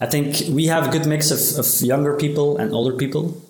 I 0.00 0.06
think 0.06 0.42
we 0.50 0.66
have 0.66 0.88
a 0.88 0.90
good 0.90 1.06
mix 1.06 1.30
of, 1.30 1.58
of 1.58 1.80
younger 1.80 2.16
people 2.16 2.58
and 2.58 2.72
older 2.72 2.96
people. 2.96 3.42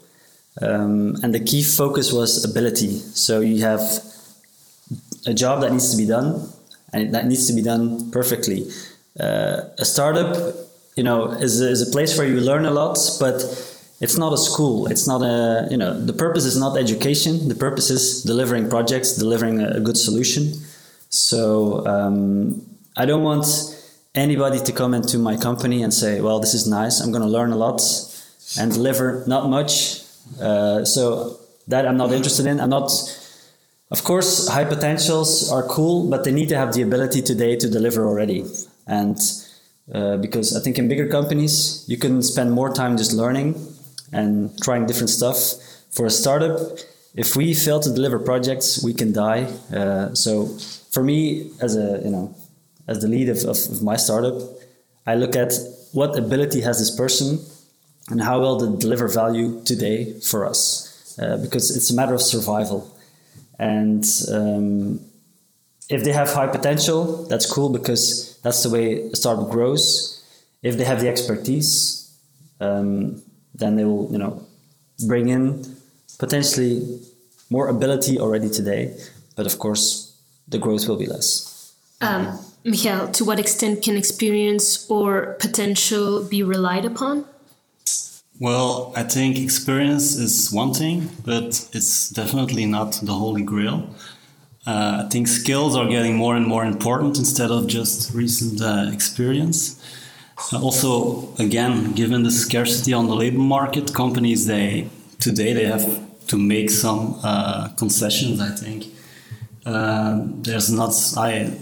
Um, 0.63 1.17
and 1.23 1.35
the 1.35 1.41
key 1.41 1.63
focus 1.63 2.13
was 2.13 2.45
ability. 2.45 2.99
So 2.99 3.41
you 3.41 3.63
have 3.63 3.81
a 5.27 5.35
job 5.35 5.61
that 5.63 5.73
needs 5.73 5.91
to 5.91 5.97
be 5.97 6.07
done, 6.07 6.49
and 6.93 7.13
that 7.15 7.27
needs 7.27 7.47
to 7.49 7.53
be 7.53 7.63
done 7.63 8.11
perfectly. 8.13 8.71
Uh, 9.19 9.63
a 9.79 9.85
startup, 9.85 10.55
you 10.97 11.03
know, 11.03 11.31
is, 11.31 11.61
is 11.61 11.87
a 11.87 11.93
place 11.93 12.19
where 12.19 12.27
you 12.27 12.41
learn 12.41 12.65
a 12.65 12.71
lot, 12.71 12.99
but 13.21 13.35
it's 14.01 14.19
not 14.19 14.33
a 14.33 14.39
school. 14.39 14.87
It's 14.89 15.07
not 15.07 15.23
a 15.23 15.69
you 15.71 15.77
know 15.77 15.99
the 15.99 16.13
purpose 16.13 16.45
is 16.45 16.59
not 16.59 16.77
education. 16.77 17.49
The 17.49 17.55
purpose 17.55 17.91
is 17.91 18.23
delivering 18.23 18.69
projects 18.69 19.17
delivering 19.17 19.61
a, 19.61 19.81
good 19.81 19.97
solution. 19.97 20.53
So 21.09 21.87
um, 21.87 22.63
i 22.97 23.07
don't 23.07 23.23
want 23.23 23.47
anybody 24.15 24.59
to 24.59 24.73
come 24.73 24.95
into 24.95 25.19
my 25.19 25.37
company 25.37 25.83
and 25.83 25.93
say 25.93 26.21
well 26.21 26.41
this 26.41 26.55
is 26.55 26.67
nice. 26.67 27.01
I'm 27.01 27.11
going 27.11 27.23
to 27.23 27.29
learn 27.29 27.53
a 27.53 27.57
lot 27.57 27.81
and 28.59 28.73
deliver. 28.73 29.25
Not 29.27 29.49
much. 29.49 30.03
Uh, 30.41 30.85
so 30.85 31.39
that 31.69 31.87
i'm 31.87 31.97
not 31.97 32.13
interested 32.13 32.47
in. 32.47 32.61
I'm 32.61 32.71
not 32.71 32.91
of 33.91 34.05
course 34.05 34.49
high 34.49 34.65
potentials 34.65 35.51
are 35.51 35.63
cool 35.63 36.11
but 36.11 36.25
they 36.25 36.33
need 36.33 36.49
to 36.51 36.57
have 36.57 36.75
the 36.75 36.83
ability 36.83 37.23
today 37.23 37.57
to 37.57 37.69
deliver 37.71 38.05
already. 38.07 38.45
And 38.87 39.17
uh, 39.95 40.17
because 40.17 40.57
i 40.57 40.61
think 40.61 40.79
in 40.79 40.89
bigger 40.89 41.09
companies 41.09 41.85
you 41.89 41.97
can 41.97 42.23
spend 42.23 42.53
more 42.53 42.73
time 42.73 42.97
just 42.97 43.13
learning 43.13 43.55
and 44.13 44.51
trying 44.63 44.87
different 44.87 45.11
stuff. 45.11 45.55
For 45.91 46.07
a 46.07 46.11
startup, 46.11 46.79
if 47.15 47.37
we 47.37 47.55
fail 47.55 47.81
to 47.81 47.93
deliver 47.93 48.19
projects, 48.19 48.83
we 48.85 48.93
can 48.93 49.13
die. 49.13 49.45
Uh, 49.75 50.15
so 50.15 50.47
for 50.91 51.03
me, 51.03 51.51
as 51.61 51.77
a 51.77 52.01
you 52.05 52.11
know, 52.11 52.35
as 52.87 53.01
the 53.01 53.09
lead 53.09 53.29
of, 53.29 53.39
of, 53.39 53.57
of, 53.57 53.83
my 53.83 53.97
startup, 53.97 54.41
I 55.07 55.15
look 55.15 55.35
at 55.35 55.53
what 55.93 56.17
ability 56.19 56.61
has 56.61 56.79
this 56.79 56.95
person 56.95 57.41
and 58.11 58.23
how 58.23 58.41
will 58.41 58.59
they 58.59 58.79
deliver 58.79 59.09
value 59.09 59.63
today 59.65 60.13
for 60.21 60.47
us, 60.47 61.19
uh, 61.21 61.37
because 61.39 61.75
it's 61.75 61.91
a 61.91 61.95
matter 61.95 62.15
of 62.15 62.23
survival. 62.23 62.93
And 63.59 64.05
um, 64.31 65.01
if 65.89 66.05
they 66.05 66.13
have 66.13 66.33
high 66.33 66.49
potential, 66.49 67.25
that's 67.27 67.51
cool 67.51 67.71
because 67.71 68.39
that's 68.43 68.63
the 68.63 68.71
way 68.71 69.09
a 69.11 69.17
startup 69.17 69.51
grows. 69.51 70.23
If 70.63 70.77
they 70.79 70.85
have 70.85 71.01
the 71.01 71.09
expertise, 71.09 72.13
um, 72.61 73.23
then 73.55 73.77
they 73.77 73.85
will, 73.85 74.09
you 74.11 74.19
know, 74.19 74.45
bring 75.07 75.29
in 75.29 75.77
potentially 76.19 77.01
more 77.51 77.69
ability 77.69 78.19
already 78.19 78.49
today, 78.49 78.97
but 79.37 79.47
of 79.47 79.59
course 79.59 80.17
the 80.49 80.59
growth 80.59 80.89
will 80.89 80.97
be 80.97 81.07
less. 81.07 81.75
Um, 82.01 82.39
Michael, 82.65 83.09
to 83.09 83.25
what 83.25 83.39
extent 83.39 83.83
can 83.83 83.97
experience 83.97 84.91
or 84.91 85.37
potential 85.41 86.25
be 86.25 86.43
relied 86.43 86.85
upon? 86.85 87.25
Well, 88.39 88.93
I 88.95 89.03
think 89.03 89.39
experience 89.39 90.17
is 90.17 90.53
one 90.53 90.75
thing, 90.75 91.09
but 91.25 91.69
it's 91.73 92.11
definitely 92.11 92.67
not 92.67 93.01
the 93.03 93.15
holy 93.15 93.43
grail. 93.43 93.89
Uh, 94.67 95.05
I 95.05 95.09
think 95.09 95.29
skills 95.29 95.77
are 95.77 95.87
getting 95.87 96.17
more 96.17 96.35
and 96.35 96.45
more 96.45 96.65
important 96.65 97.19
instead 97.19 97.53
of 97.53 97.69
just 97.69 98.13
recent 98.13 98.61
uh, 98.61 98.91
experience. 98.93 99.81
Uh, 100.53 100.61
also, 100.61 101.33
again, 101.39 101.93
given 101.93 102.25
the 102.25 102.33
scarcity 102.33 102.93
on 102.93 103.07
the 103.07 103.15
labor 103.15 103.39
market, 103.39 103.95
companies 103.95 104.47
they 104.47 104.89
today 105.21 105.53
they 105.53 105.67
have 105.67 105.87
to 106.27 106.37
make 106.37 106.71
some 106.71 107.21
uh, 107.23 107.69
concessions. 107.79 108.41
I 108.41 108.51
think 108.51 108.87
uh, 109.65 110.21
there's 110.43 110.71
not 110.73 110.93
I 111.17 111.53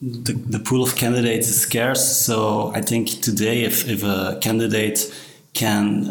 the, 0.00 0.32
the, 0.32 0.58
pool 0.58 0.82
of 0.82 0.96
candidates 0.96 1.48
is 1.48 1.60
scarce. 1.60 2.16
So 2.24 2.72
I 2.74 2.80
think 2.80 3.08
today, 3.22 3.64
if, 3.64 3.88
if 3.88 4.02
a 4.02 4.38
candidate 4.40 5.12
can 5.52 6.06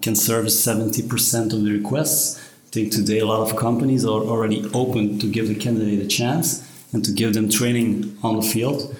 can 0.00 0.14
service 0.14 0.62
seventy 0.62 1.06
percent 1.06 1.52
of 1.52 1.64
the 1.64 1.72
requests, 1.72 2.47
I 2.68 2.70
think 2.70 2.92
today 2.92 3.20
a 3.20 3.24
lot 3.24 3.40
of 3.40 3.56
companies 3.56 4.04
are 4.04 4.20
already 4.20 4.62
open 4.74 5.18
to 5.20 5.26
give 5.26 5.48
the 5.48 5.54
candidate 5.54 6.04
a 6.04 6.06
chance 6.06 6.68
and 6.92 7.02
to 7.02 7.12
give 7.12 7.32
them 7.32 7.48
training 7.48 8.18
on 8.22 8.36
the 8.36 8.42
field. 8.42 8.94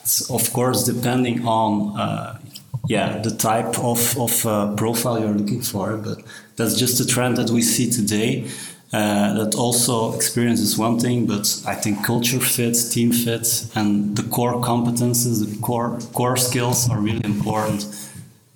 It's 0.00 0.30
of 0.30 0.50
course 0.54 0.84
depending 0.84 1.46
on 1.46 2.00
uh, 2.00 2.38
yeah 2.86 3.18
the 3.18 3.30
type 3.30 3.78
of, 3.78 4.18
of 4.18 4.46
uh, 4.46 4.74
profile 4.74 5.20
you're 5.20 5.34
looking 5.34 5.60
for, 5.60 5.98
but 5.98 6.22
that's 6.56 6.74
just 6.76 6.98
a 6.98 7.06
trend 7.06 7.36
that 7.36 7.50
we 7.50 7.60
see 7.60 7.90
today. 7.90 8.48
Uh, 8.90 9.34
that 9.34 9.54
also 9.54 10.14
experience 10.14 10.60
is 10.60 10.78
one 10.78 10.98
thing, 10.98 11.26
but 11.26 11.62
I 11.66 11.74
think 11.74 12.02
culture 12.02 12.40
fit, 12.40 12.74
team 12.90 13.12
fit, 13.12 13.66
and 13.74 14.16
the 14.16 14.22
core 14.30 14.54
competences, 14.62 15.44
the 15.44 15.60
core 15.60 15.98
core 16.14 16.38
skills 16.38 16.88
are 16.88 16.98
really 16.98 17.24
important. 17.24 17.84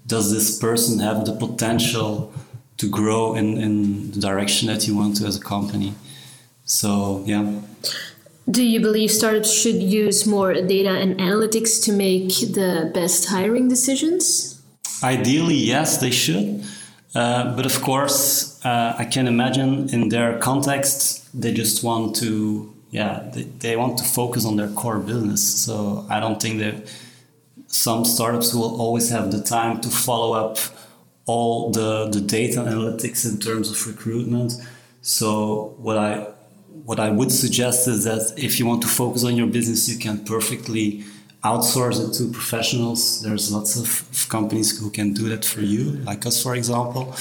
Does 0.07 0.33
this 0.33 0.59
person 0.59 1.01
have 1.01 1.27
the 1.27 1.35
potential 1.35 2.33
to 2.77 2.89
grow 2.89 3.35
in, 3.35 3.57
in 3.59 4.11
the 4.11 4.21
direction 4.21 4.69
that 4.69 4.87
you 4.87 4.97
want 4.97 5.17
to 5.17 5.27
as 5.27 5.37
a 5.37 5.41
company? 5.41 5.95
So 6.65 7.23
yeah. 7.27 7.61
Do 8.51 8.63
you 8.63 8.81
believe 8.81 9.11
startups 9.11 9.53
should 9.53 9.83
use 9.83 10.27
more 10.27 10.53
data 10.55 10.91
and 10.91 11.19
analytics 11.19 11.83
to 11.85 11.93
make 11.93 12.29
the 12.29 12.91
best 12.93 13.29
hiring 13.29 13.69
decisions? 13.69 14.61
Ideally, 15.03 15.55
yes, 15.55 15.99
they 15.99 16.11
should. 16.11 16.65
Uh, 17.15 17.55
but 17.57 17.65
of 17.65 17.81
course, 17.81 18.63
uh, 18.65 18.97
I 18.99 19.05
can 19.05 19.29
imagine 19.29 19.89
in 19.91 20.09
their 20.09 20.39
context, 20.39 21.29
they 21.39 21.53
just 21.53 21.85
want 21.85 22.17
to, 22.17 22.75
yeah, 22.91 23.29
they, 23.33 23.43
they 23.43 23.77
want 23.77 23.99
to 23.99 24.05
focus 24.05 24.45
on 24.45 24.57
their 24.57 24.69
core 24.69 24.99
business. 24.99 25.65
So 25.65 26.07
I 26.11 26.21
don't 26.21 26.43
think 26.43 26.59
that 26.59 26.93
some 27.67 28.05
startups 28.05 28.53
will 28.53 28.81
always 28.81 29.11
have 29.11 29.31
the 29.33 29.43
time 29.43 29.81
to 29.83 29.89
follow 29.89 30.33
up 30.33 30.59
all 31.27 31.71
the, 31.71 32.09
the 32.11 32.21
data 32.21 32.61
analytics 32.61 33.31
in 33.31 33.39
terms 33.39 33.71
of 33.71 33.87
recruitment. 33.87 34.53
So 35.03 35.75
what 35.79 35.99
I 35.99 36.27
what 36.85 36.99
I 37.01 37.09
would 37.09 37.33
suggest 37.33 37.89
is 37.89 38.05
that 38.05 38.35
if 38.37 38.59
you 38.59 38.67
want 38.67 38.83
to 38.83 38.89
focus 38.89 39.25
on 39.25 39.37
your 39.37 39.47
business, 39.47 39.89
you 39.89 39.99
can 39.99 40.25
perfectly 40.25 41.05
outsource 41.43 42.07
it 42.07 42.13
to 42.19 42.33
professionals. 42.33 43.23
There's 43.23 43.53
lots 43.53 43.77
of 43.77 44.29
companies 44.29 44.79
who 44.79 44.91
can 44.91 45.15
do 45.15 45.29
that 45.29 45.45
for 45.45 45.61
you, 45.61 45.93
like 46.05 46.27
us, 46.27 46.43
for 46.43 46.55
example. 46.55 47.15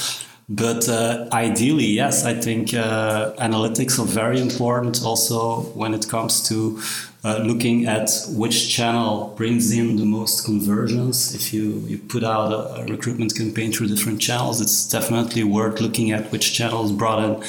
But 0.48 0.88
uh, 0.88 1.28
ideally, 1.32 1.86
yes, 1.86 2.24
I 2.24 2.34
think 2.34 2.74
uh, 2.74 3.32
analytics 3.34 3.98
are 3.98 4.06
very 4.06 4.40
important 4.40 5.02
also 5.02 5.60
when 5.74 5.94
it 5.94 6.08
comes 6.08 6.46
to 6.48 6.78
uh, 7.24 7.38
looking 7.38 7.86
at 7.86 8.10
which 8.28 8.68
channel 8.68 9.32
brings 9.36 9.72
in 9.72 9.96
the 9.96 10.04
most 10.04 10.44
conversions. 10.44 11.34
If 11.34 11.54
you, 11.54 11.82
you 11.86 11.96
put 11.96 12.22
out 12.22 12.52
a, 12.52 12.82
a, 12.82 12.84
recruitment 12.84 13.34
campaign 13.34 13.72
through 13.72 13.88
different 13.88 14.20
channels, 14.20 14.60
it's 14.60 14.86
definitely 14.88 15.42
worth 15.42 15.80
looking 15.80 16.12
at 16.12 16.30
which 16.30 16.52
channels 16.52 16.92
brought 16.92 17.24
in 17.24 17.42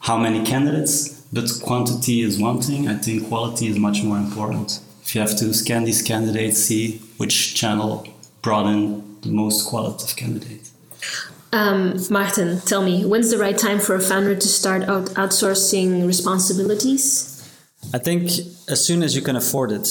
how 0.00 0.16
many 0.16 0.44
candidates. 0.44 1.20
But 1.32 1.50
quantity 1.62 2.22
is 2.22 2.40
one 2.40 2.62
thing, 2.62 2.88
I 2.88 2.94
think 2.94 3.28
quality 3.28 3.68
is 3.68 3.78
much 3.78 4.02
more 4.02 4.16
important. 4.16 4.80
If 5.02 5.14
you 5.14 5.20
have 5.20 5.36
to 5.36 5.52
scan 5.52 5.84
these 5.84 6.02
candidates, 6.02 6.58
see 6.58 6.98
which 7.18 7.54
channel 7.54 8.06
brought 8.40 8.66
in 8.66 9.20
the 9.20 9.28
most 9.28 9.68
qualitative 9.68 10.16
candidate. 10.16 10.70
Um, 11.52 12.00
Martin, 12.10 12.60
tell 12.60 12.82
me, 12.82 13.04
when's 13.04 13.30
the 13.30 13.38
right 13.38 13.58
time 13.58 13.80
for 13.80 13.94
a 13.96 14.00
founder 14.00 14.34
to 14.34 14.48
start 14.48 14.84
out 14.84 15.06
outsourcing 15.10 16.06
responsibilities? 16.06 17.29
I 17.92 17.98
think 17.98 18.30
as 18.68 18.86
soon 18.86 19.02
as 19.02 19.16
you 19.16 19.22
can 19.22 19.36
afford 19.36 19.72
it. 19.72 19.88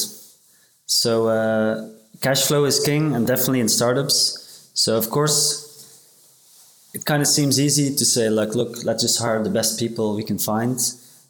So 0.86 1.28
uh, 1.28 1.90
cash 2.22 2.44
flow 2.48 2.66
is 2.66 2.80
king, 2.80 3.14
and 3.16 3.28
definitely 3.28 3.60
in 3.60 3.70
startups. 3.70 4.70
So 4.74 4.98
of 4.98 5.10
course, 5.10 5.68
it 6.94 7.06
kind 7.06 7.22
of 7.22 7.28
seems 7.28 7.60
easy 7.60 7.96
to 7.96 8.06
say 8.06 8.30
like, 8.30 8.56
look, 8.56 8.84
let's 8.84 9.04
just 9.04 9.20
hire 9.20 9.44
the 9.44 9.50
best 9.50 9.80
people 9.80 10.16
we 10.16 10.24
can 10.24 10.40
find. 10.40 10.80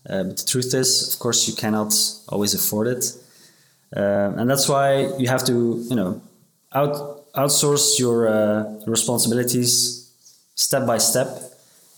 Uh, 0.09 0.23
but 0.23 0.37
the 0.37 0.45
truth 0.45 0.73
is, 0.73 1.13
of 1.13 1.19
course, 1.19 1.47
you 1.47 1.55
cannot 1.55 1.93
always 2.29 2.53
afford 2.53 2.87
it, 2.87 3.13
uh, 3.95 4.33
and 4.37 4.49
that's 4.49 4.69
why 4.69 5.07
you 5.17 5.27
have 5.27 5.43
to, 5.45 5.83
you 5.89 5.95
know, 5.95 6.21
out 6.71 7.19
outsource 7.33 7.99
your 7.99 8.27
uh, 8.27 8.63
responsibilities 8.87 10.11
step 10.55 10.85
by 10.85 10.97
step. 10.97 11.27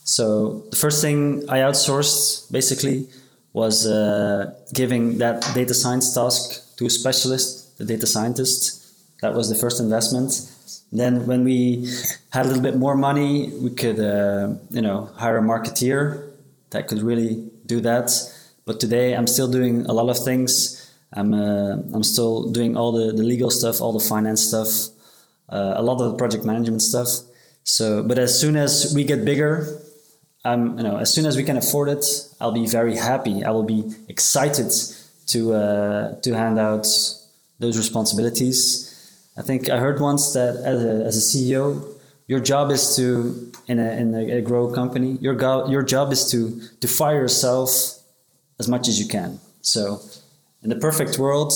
So 0.03 0.63
the 0.71 0.75
first 0.75 1.01
thing 1.01 1.45
I 1.47 1.59
outsourced 1.59 2.51
basically 2.51 3.07
was 3.53 3.85
uh, 3.85 4.53
giving 4.73 5.17
that 5.17 5.41
data 5.53 5.73
science 5.73 6.13
task 6.13 6.77
to 6.77 6.85
a 6.85 6.89
specialist, 6.89 7.77
the 7.77 7.85
data 7.85 8.07
scientist. 8.07 8.77
That 9.21 9.33
was 9.33 9.49
the 9.49 9.55
first 9.55 9.79
investment. 9.79 10.31
Then 10.91 11.25
when 11.27 11.43
we 11.43 11.87
had 12.31 12.45
a 12.45 12.47
little 12.47 12.63
bit 12.63 12.77
more 12.77 12.95
money, 12.95 13.51
we 13.61 13.69
could 13.71 13.99
uh, 13.99 14.55
you 14.69 14.81
know 14.81 15.09
hire 15.15 15.37
a 15.37 15.41
marketeer 15.41 16.31
that 16.71 16.87
could 16.87 17.01
really 17.01 17.49
do 17.65 17.81
that. 17.81 18.11
But 18.65 18.79
today 18.79 19.13
I'm 19.13 19.27
still 19.27 19.49
doing 19.49 19.85
a 19.85 19.93
lot 19.93 20.09
of 20.09 20.23
things. 20.23 20.77
I'm 21.13 21.33
uh, 21.33 21.73
I'm 21.93 22.03
still 22.03 22.49
doing 22.51 22.77
all 22.77 22.91
the, 22.91 23.11
the 23.11 23.23
legal 23.23 23.51
stuff, 23.51 23.81
all 23.81 23.93
the 23.93 24.05
finance 24.05 24.41
stuff, 24.41 24.95
uh, 25.49 25.73
a 25.75 25.83
lot 25.83 26.01
of 26.01 26.11
the 26.11 26.17
project 26.17 26.45
management 26.45 26.81
stuff. 26.81 27.09
So, 27.63 28.01
but 28.01 28.17
as 28.17 28.39
soon 28.39 28.55
as 28.55 28.93
we 28.95 29.03
get 29.03 29.23
bigger, 29.23 29.81
um, 30.43 30.77
you 30.77 30.83
know, 30.83 30.97
as 30.97 31.13
soon 31.13 31.25
as 31.25 31.37
we 31.37 31.43
can 31.43 31.57
afford 31.57 31.89
it, 31.89 32.05
I'll 32.39 32.51
be 32.51 32.65
very 32.65 32.95
happy. 32.95 33.43
I 33.43 33.51
will 33.51 33.63
be 33.63 33.93
excited 34.07 34.71
to 35.27 35.53
uh, 35.53 36.15
to 36.21 36.35
hand 36.35 36.59
out 36.59 36.87
those 37.59 37.77
responsibilities. 37.77 38.87
I 39.37 39.43
think 39.43 39.69
I 39.69 39.77
heard 39.77 39.99
once 39.99 40.33
that 40.33 40.55
as 40.55 40.83
a, 40.83 41.05
as 41.05 41.17
a 41.17 41.37
CEO, 41.37 41.87
your 42.27 42.39
job 42.39 42.71
is 42.71 42.95
to 42.95 43.51
in 43.67 43.79
a 43.79 43.91
in 43.91 44.15
a, 44.15 44.37
a 44.37 44.41
grow 44.41 44.71
company. 44.71 45.17
Your 45.21 45.35
go, 45.35 45.67
your 45.67 45.83
job 45.83 46.11
is 46.11 46.29
to 46.31 46.59
to 46.79 46.87
fire 46.87 47.19
yourself 47.21 47.99
as 48.59 48.67
much 48.67 48.87
as 48.87 48.99
you 48.99 49.07
can. 49.07 49.39
So, 49.61 50.01
in 50.63 50.69
the 50.69 50.75
perfect 50.75 51.19
world, 51.19 51.53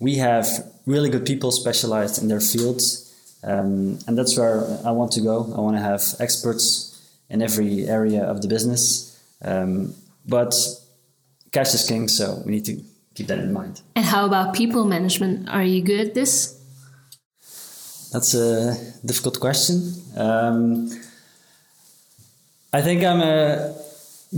we 0.00 0.16
have 0.16 0.46
really 0.84 1.10
good 1.10 1.26
people 1.26 1.52
specialized 1.52 2.20
in 2.20 2.28
their 2.28 2.40
fields 2.40 3.06
um, 3.46 3.98
and 4.06 4.18
that's 4.18 4.36
where 4.36 4.66
I 4.84 4.90
want 4.90 5.12
to 5.12 5.20
go. 5.20 5.44
I 5.56 5.60
want 5.60 5.76
to 5.76 5.82
have 5.82 6.02
experts 6.18 6.95
in 7.28 7.42
every 7.42 7.86
area 7.88 8.22
of 8.24 8.42
the 8.42 8.48
business. 8.48 9.18
Um, 9.42 9.94
but 10.26 10.54
cash 11.52 11.74
is 11.74 11.86
king, 11.86 12.08
so 12.08 12.42
we 12.44 12.52
need 12.52 12.64
to 12.66 12.82
keep 13.14 13.26
that 13.28 13.38
in 13.38 13.52
mind. 13.52 13.82
And 13.94 14.04
how 14.04 14.26
about 14.26 14.54
people 14.54 14.84
management? 14.84 15.48
Are 15.48 15.64
you 15.64 15.82
good 15.82 16.00
at 16.00 16.14
this? 16.14 16.54
That's 18.12 18.34
a 18.34 18.76
difficult 19.04 19.40
question. 19.40 19.92
Um, 20.16 20.90
I 22.72 22.82
think 22.82 23.04
I'm 23.04 23.20
uh, 23.20 23.72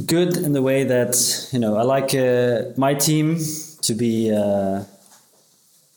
good 0.06 0.36
in 0.36 0.52
the 0.52 0.62
way 0.62 0.84
that 0.84 1.48
you 1.52 1.58
know 1.58 1.76
I 1.76 1.82
like 1.82 2.14
uh, 2.14 2.72
my 2.76 2.94
team 2.94 3.38
to 3.82 3.94
be. 3.94 4.32
Uh, 4.34 4.84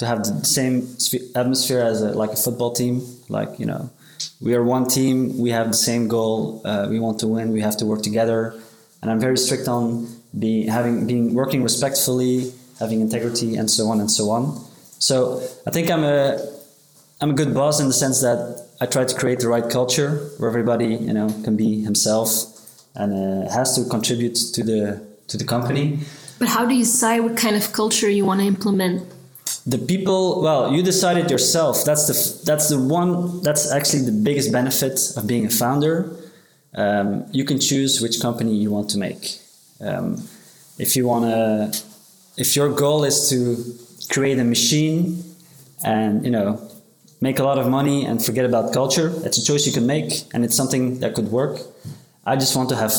to 0.01 0.07
have 0.07 0.23
the 0.23 0.43
same 0.43 0.75
atmosphere 1.35 1.81
as 1.81 2.01
a, 2.01 2.09
like 2.11 2.31
a 2.31 2.35
football 2.35 2.73
team. 2.73 3.01
Like 3.29 3.59
you 3.59 3.67
know, 3.67 3.89
we 4.41 4.55
are 4.55 4.63
one 4.63 4.85
team. 4.87 5.37
We 5.37 5.51
have 5.51 5.67
the 5.67 5.81
same 5.89 6.07
goal. 6.07 6.61
Uh, 6.65 6.87
we 6.89 6.99
want 6.99 7.19
to 7.19 7.27
win. 7.27 7.51
We 7.51 7.61
have 7.61 7.77
to 7.77 7.85
work 7.85 8.01
together. 8.01 8.53
And 9.01 9.09
I'm 9.11 9.19
very 9.19 9.37
strict 9.37 9.67
on 9.67 10.07
being 10.37 10.67
having 10.67 11.07
being 11.07 11.33
working 11.33 11.63
respectfully, 11.63 12.51
having 12.79 13.01
integrity, 13.01 13.55
and 13.55 13.69
so 13.69 13.87
on 13.87 13.99
and 13.99 14.09
so 14.09 14.29
on. 14.29 14.63
So 14.99 15.41
I 15.67 15.71
think 15.71 15.89
I'm 15.89 16.03
a 16.03 16.39
I'm 17.21 17.31
a 17.31 17.33
good 17.33 17.53
boss 17.53 17.79
in 17.79 17.87
the 17.87 17.93
sense 17.93 18.21
that 18.21 18.39
I 18.79 18.85
try 18.85 19.05
to 19.05 19.15
create 19.15 19.39
the 19.39 19.47
right 19.47 19.67
culture 19.69 20.31
where 20.37 20.49
everybody 20.49 20.95
you 20.95 21.13
know 21.13 21.27
can 21.43 21.55
be 21.55 21.81
himself 21.81 22.27
and 22.95 23.13
uh, 23.13 23.49
has 23.51 23.75
to 23.75 23.89
contribute 23.89 24.35
to 24.55 24.63
the 24.63 24.81
to 25.27 25.37
the 25.37 25.45
company. 25.45 25.99
But 26.39 26.49
how 26.49 26.65
do 26.65 26.73
you 26.73 26.83
decide 26.83 27.19
what 27.19 27.37
kind 27.37 27.55
of 27.55 27.71
culture 27.71 28.09
you 28.09 28.25
want 28.25 28.39
to 28.41 28.47
implement? 28.47 29.07
The 29.65 29.77
people 29.77 30.41
well 30.41 30.71
you 30.73 30.81
decide 30.83 31.17
it 31.17 31.29
yourself. 31.29 31.85
That's 31.85 32.07
the 32.07 32.45
that's 32.45 32.69
the 32.69 32.79
one 32.79 33.41
that's 33.41 33.71
actually 33.71 34.03
the 34.03 34.11
biggest 34.11 34.51
benefit 34.51 34.99
of 35.15 35.27
being 35.27 35.45
a 35.45 35.49
founder. 35.49 36.15
Um, 36.73 37.25
you 37.31 37.43
can 37.43 37.59
choose 37.59 38.01
which 38.01 38.21
company 38.21 38.55
you 38.55 38.71
want 38.71 38.89
to 38.91 38.97
make. 38.97 39.39
Um, 39.81 40.27
if 40.77 40.95
you 40.95 41.07
want 41.07 41.25
to 41.25 41.81
if 42.37 42.55
your 42.55 42.69
goal 42.69 43.03
is 43.03 43.29
to 43.29 43.37
create 44.13 44.39
a 44.39 44.43
machine 44.43 45.23
and 45.83 46.25
you 46.25 46.31
know 46.31 46.59
make 47.19 47.37
a 47.39 47.43
lot 47.43 47.57
of 47.59 47.67
money 47.67 48.05
and 48.05 48.23
forget 48.23 48.45
about 48.45 48.73
culture 48.73 49.11
it's 49.25 49.37
a 49.37 49.43
choice 49.43 49.67
you 49.67 49.71
can 49.71 49.85
make 49.85 50.11
and 50.33 50.43
it's 50.43 50.55
something 50.55 50.99
that 50.99 51.13
could 51.13 51.29
work. 51.31 51.59
I 52.25 52.35
just 52.35 52.55
want 52.55 52.69
to 52.69 52.75
have 52.75 52.93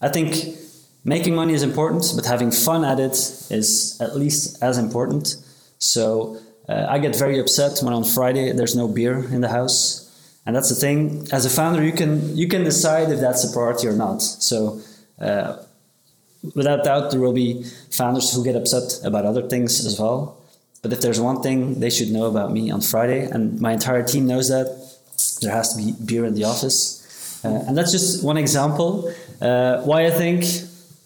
i 0.00 0.08
think 0.08 0.56
making 1.04 1.34
money 1.34 1.52
is 1.52 1.62
important 1.62 2.04
but 2.16 2.24
having 2.26 2.50
fun 2.52 2.84
at 2.84 2.98
it 3.00 3.16
is 3.50 3.98
at 4.00 4.16
least 4.16 4.62
as 4.62 4.78
important 4.78 5.36
so 5.82 6.38
uh, 6.68 6.86
I 6.88 7.00
get 7.00 7.16
very 7.16 7.40
upset 7.40 7.80
when 7.82 7.92
on 7.92 8.04
Friday 8.04 8.52
there's 8.52 8.76
no 8.76 8.86
beer 8.86 9.18
in 9.18 9.40
the 9.40 9.48
house. 9.48 9.98
And 10.46 10.54
that's 10.54 10.68
the 10.68 10.76
thing. 10.76 11.26
As 11.32 11.44
a 11.44 11.50
founder, 11.50 11.82
you 11.84 11.92
can 11.92 12.36
you 12.36 12.48
can 12.48 12.62
decide 12.64 13.10
if 13.10 13.20
that's 13.20 13.42
a 13.44 13.52
priority 13.52 13.88
or 13.88 13.92
not. 13.92 14.22
So 14.22 14.80
uh, 15.20 15.56
without 16.54 16.84
doubt, 16.84 17.10
there 17.10 17.20
will 17.20 17.32
be 17.32 17.64
founders 17.90 18.32
who 18.32 18.44
get 18.44 18.54
upset 18.54 19.00
about 19.04 19.24
other 19.24 19.48
things 19.48 19.84
as 19.84 19.98
well. 19.98 20.38
But 20.82 20.92
if 20.92 21.00
there's 21.00 21.20
one 21.20 21.42
thing 21.42 21.80
they 21.80 21.90
should 21.90 22.10
know 22.10 22.26
about 22.26 22.52
me 22.52 22.70
on 22.70 22.80
Friday, 22.80 23.28
and 23.30 23.60
my 23.60 23.72
entire 23.72 24.02
team 24.02 24.26
knows 24.26 24.48
that, 24.48 24.66
there 25.40 25.52
has 25.52 25.74
to 25.74 25.76
be 25.82 25.94
beer 26.04 26.24
in 26.24 26.34
the 26.34 26.44
office. 26.44 27.44
Uh, 27.44 27.64
and 27.66 27.76
that's 27.76 27.92
just 27.92 28.24
one 28.24 28.36
example. 28.36 29.12
Uh, 29.40 29.82
why 29.82 30.06
I 30.06 30.10
think 30.10 30.44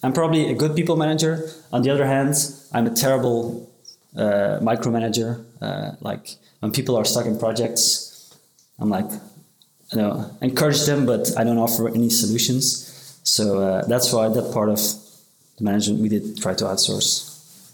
I'm 0.02 0.12
probably 0.12 0.50
a 0.50 0.54
good 0.54 0.74
people 0.74 0.96
manager. 0.96 1.48
On 1.72 1.82
the 1.82 1.90
other 1.90 2.06
hand, 2.06 2.34
I'm 2.72 2.86
a 2.86 2.94
terrible 2.94 3.66
uh, 4.16 4.58
micromanager. 4.60 5.44
Uh, 5.60 5.92
like 6.00 6.36
when 6.60 6.72
people 6.72 6.96
are 6.96 7.04
stuck 7.04 7.26
in 7.26 7.38
projects, 7.38 8.34
I'm 8.78 8.88
like, 8.88 9.10
you 9.92 9.98
know, 9.98 10.30
encourage 10.40 10.84
them, 10.86 11.06
but 11.06 11.30
I 11.36 11.44
don't 11.44 11.58
offer 11.58 11.88
any 11.88 12.10
solutions. 12.10 13.20
So 13.22 13.60
uh, 13.60 13.86
that's 13.86 14.12
why 14.12 14.28
that 14.28 14.52
part 14.52 14.68
of 14.68 14.80
the 15.58 15.64
management 15.64 16.00
we 16.00 16.08
did 16.08 16.40
try 16.40 16.54
to 16.54 16.64
outsource. 16.64 17.32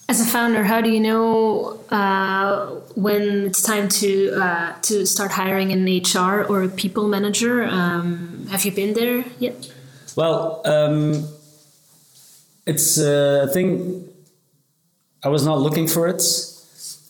As 0.09 0.21
a 0.21 0.25
founder, 0.25 0.65
how 0.65 0.81
do 0.81 0.91
you 0.91 1.01
know 1.01 1.81
uh, 1.91 2.67
when 2.97 3.47
it's 3.47 3.63
time 3.63 3.89
to 3.89 4.33
uh, 4.35 4.79
to 4.83 5.07
start 5.07 5.31
hiring 5.31 5.73
an 5.73 5.85
HR 5.87 6.45
or 6.45 6.65
a 6.65 6.69
people 6.69 7.09
manager? 7.09 7.65
Um, 7.65 8.47
have 8.51 8.65
you 8.65 8.73
been 8.73 8.95
there 8.95 9.25
yet? 9.39 9.73
Well, 10.17 10.61
um, 10.67 11.27
it's 12.67 12.99
a 12.99 13.49
thing 13.53 14.12
I 15.25 15.29
was 15.29 15.45
not 15.45 15.61
looking 15.61 15.87
for 15.87 16.09
it. 16.09 16.23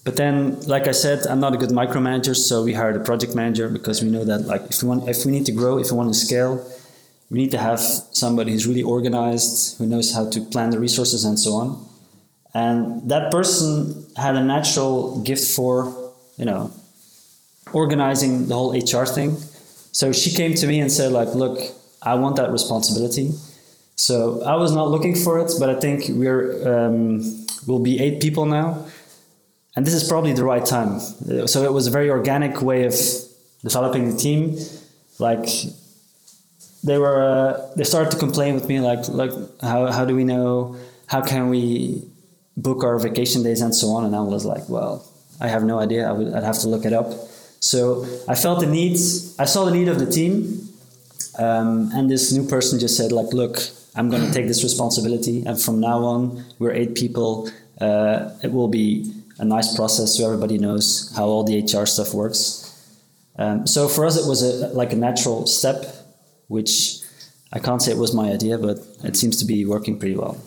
But 0.05 0.17
then, 0.17 0.61
like 0.63 0.89
I 0.89 0.93
said, 0.93 1.27
I'm 1.29 1.39
not 1.39 1.55
a 1.55 1.57
good 1.57 1.71
micromanager, 1.71 2.35
so 2.35 2.65
we 2.65 2.73
hired 2.73 2.97
a 2.97 3.01
project 3.01 3.37
manager 3.37 3.69
because 3.69 4.03
we 4.03 4.11
know 4.11 4.25
that, 4.25 4.47
like, 4.47 4.63
if 4.69 4.83
we 4.83 4.89
want, 4.89 5.09
if 5.09 5.25
we 5.25 5.31
need 5.31 5.47
to 5.47 5.53
grow, 5.53 5.79
if 5.79 5.93
we 5.93 5.97
want 5.97 6.13
to 6.13 6.19
scale, 6.19 6.67
we 7.31 7.39
need 7.39 7.53
to 7.53 7.59
have 7.59 7.79
somebody 7.81 8.51
who's 8.53 8.67
really 8.67 8.83
organized, 8.83 9.79
who 9.79 9.87
knows 9.87 10.13
how 10.13 10.29
to 10.29 10.41
plan 10.41 10.71
the 10.71 10.81
resources 10.81 11.25
and 11.25 11.39
so 11.39 11.53
on. 11.53 11.87
And 12.53 13.09
that 13.11 13.31
person 13.31 14.07
had 14.17 14.35
a 14.35 14.43
natural 14.43 15.23
gift 15.23 15.53
for, 15.53 16.13
you 16.37 16.45
know, 16.45 16.73
organizing 17.73 18.49
the 18.49 18.55
whole 18.55 18.73
HR 18.73 19.07
thing. 19.07 19.37
So 19.93 20.13
she 20.13 20.31
came 20.33 20.55
to 20.55 20.67
me 20.67 20.81
and 20.81 20.91
said, 20.91 21.13
like, 21.13 21.35
look, 21.35 21.59
I 22.03 22.15
want 22.17 22.37
that 22.37 22.51
responsibility. 22.51 23.31
So 23.95 24.43
I 24.43 24.57
was 24.57 24.73
not 24.73 24.89
looking 24.89 25.15
for 25.15 25.39
it, 25.39 25.53
but 25.61 25.71
I 25.71 25.79
think 25.79 26.05
we're 26.09 26.87
um, 26.87 27.42
we'll 27.67 27.79
be 27.79 28.01
eight 28.01 28.21
people 28.21 28.47
now, 28.47 28.87
and 29.75 29.87
this 29.87 29.95
is 29.95 30.09
probably 30.09 30.33
the 30.33 30.45
right 30.45 30.65
time. 30.65 31.01
So 31.47 31.65
it 31.65 31.73
was 31.73 31.87
a 31.87 31.91
very 31.91 32.11
organic 32.11 32.63
way 32.63 32.85
of 32.85 32.95
developing 33.63 34.11
the 34.11 34.17
team. 34.17 34.59
Like 35.19 35.49
they 36.83 36.99
were, 36.99 37.23
uh, 37.23 37.73
they 37.77 37.85
started 37.85 38.11
to 38.13 38.19
complain 38.19 38.55
with 38.55 38.67
me, 38.69 38.81
like, 38.81 39.09
like 39.09 39.33
how 39.61 39.91
how 39.93 40.05
do 40.05 40.15
we 40.17 40.25
know? 40.25 40.77
How 41.07 41.23
can 41.23 41.49
we 41.49 42.03
book 42.57 42.83
our 42.85 42.99
vacation 42.99 43.43
days 43.43 43.61
and 43.61 43.75
so 43.75 43.89
on? 43.89 44.05
And 44.05 44.17
I 44.17 44.21
was 44.21 44.45
like, 44.45 44.69
well, 44.69 45.05
I 45.41 45.49
have 45.49 45.63
no 45.65 45.79
idea. 45.79 46.09
I 46.09 46.13
would, 46.13 46.35
I'd 46.35 46.43
have 46.43 46.59
to 46.61 46.69
look 46.69 46.85
it 46.85 46.93
up. 46.93 47.13
So 47.61 48.05
I 48.27 48.35
felt 48.35 48.61
the 48.61 48.67
need. 48.67 48.95
I 49.39 49.45
saw 49.45 49.65
the 49.65 49.71
need 49.71 49.89
of 49.89 49.99
the 49.99 50.11
team, 50.11 50.69
um, 51.39 51.91
and 51.95 52.11
this 52.11 52.33
new 52.33 52.49
person 52.49 52.79
just 52.79 52.97
said, 52.97 53.13
like, 53.13 53.33
look, 53.33 53.59
I'm 53.95 54.09
going 54.09 54.27
to 54.27 54.33
take 54.33 54.47
this 54.47 54.63
responsibility, 54.63 55.45
and 55.45 55.61
from 55.61 55.81
now 55.81 55.99
on, 56.05 56.45
we're 56.59 56.73
eight 56.73 56.95
people. 56.95 57.51
Uh, 57.81 58.31
it 58.43 58.53
will 58.53 58.69
be 58.69 59.13
a 59.39 59.45
nice 59.45 59.75
process, 59.77 60.17
so 60.17 60.25
everybody 60.25 60.57
knows 60.59 61.13
how 61.17 61.27
all 61.27 61.45
the 61.45 61.61
HR 61.61 61.85
stuff 61.85 62.15
works. 62.15 62.59
Um, 63.37 63.67
so 63.67 63.89
for 63.89 64.07
us, 64.07 64.17
it 64.17 64.27
was 64.27 64.43
a, 64.43 64.69
like 64.69 64.93
a 64.93 64.97
natural 64.97 65.47
step, 65.47 65.85
which 66.49 66.99
I 67.53 67.59
can't 67.59 67.83
say 67.83 67.93
it 67.93 67.99
was 67.99 68.15
my 68.15 68.31
idea, 68.31 68.57
but 68.57 68.79
it 69.05 69.17
seems 69.17 69.37
to 69.39 69.45
be 69.45 69.65
working 69.65 69.99
pretty 69.99 70.17
well. 70.17 70.39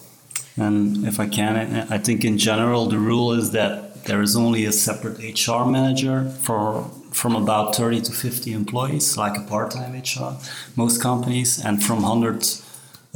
And 0.57 1.05
if 1.05 1.19
I 1.19 1.27
can, 1.27 1.87
I 1.89 1.97
think 1.97 2.23
in 2.23 2.37
general 2.37 2.85
the 2.85 2.97
rule 2.97 3.33
is 3.33 3.51
that 3.51 4.05
there 4.05 4.21
is 4.21 4.35
only 4.35 4.65
a 4.65 4.71
separate 4.71 5.17
HR 5.19 5.65
manager 5.65 6.29
for 6.41 6.89
from 7.11 7.35
about 7.35 7.75
30 7.75 8.01
to 8.01 8.11
50 8.11 8.51
employees, 8.51 9.17
like 9.17 9.37
a 9.37 9.41
part-time 9.41 9.93
HR, 9.93 10.37
most 10.75 11.01
companies, 11.01 11.63
and 11.63 11.81
from 11.81 12.01
100 12.01 12.35
uh, 12.43 12.47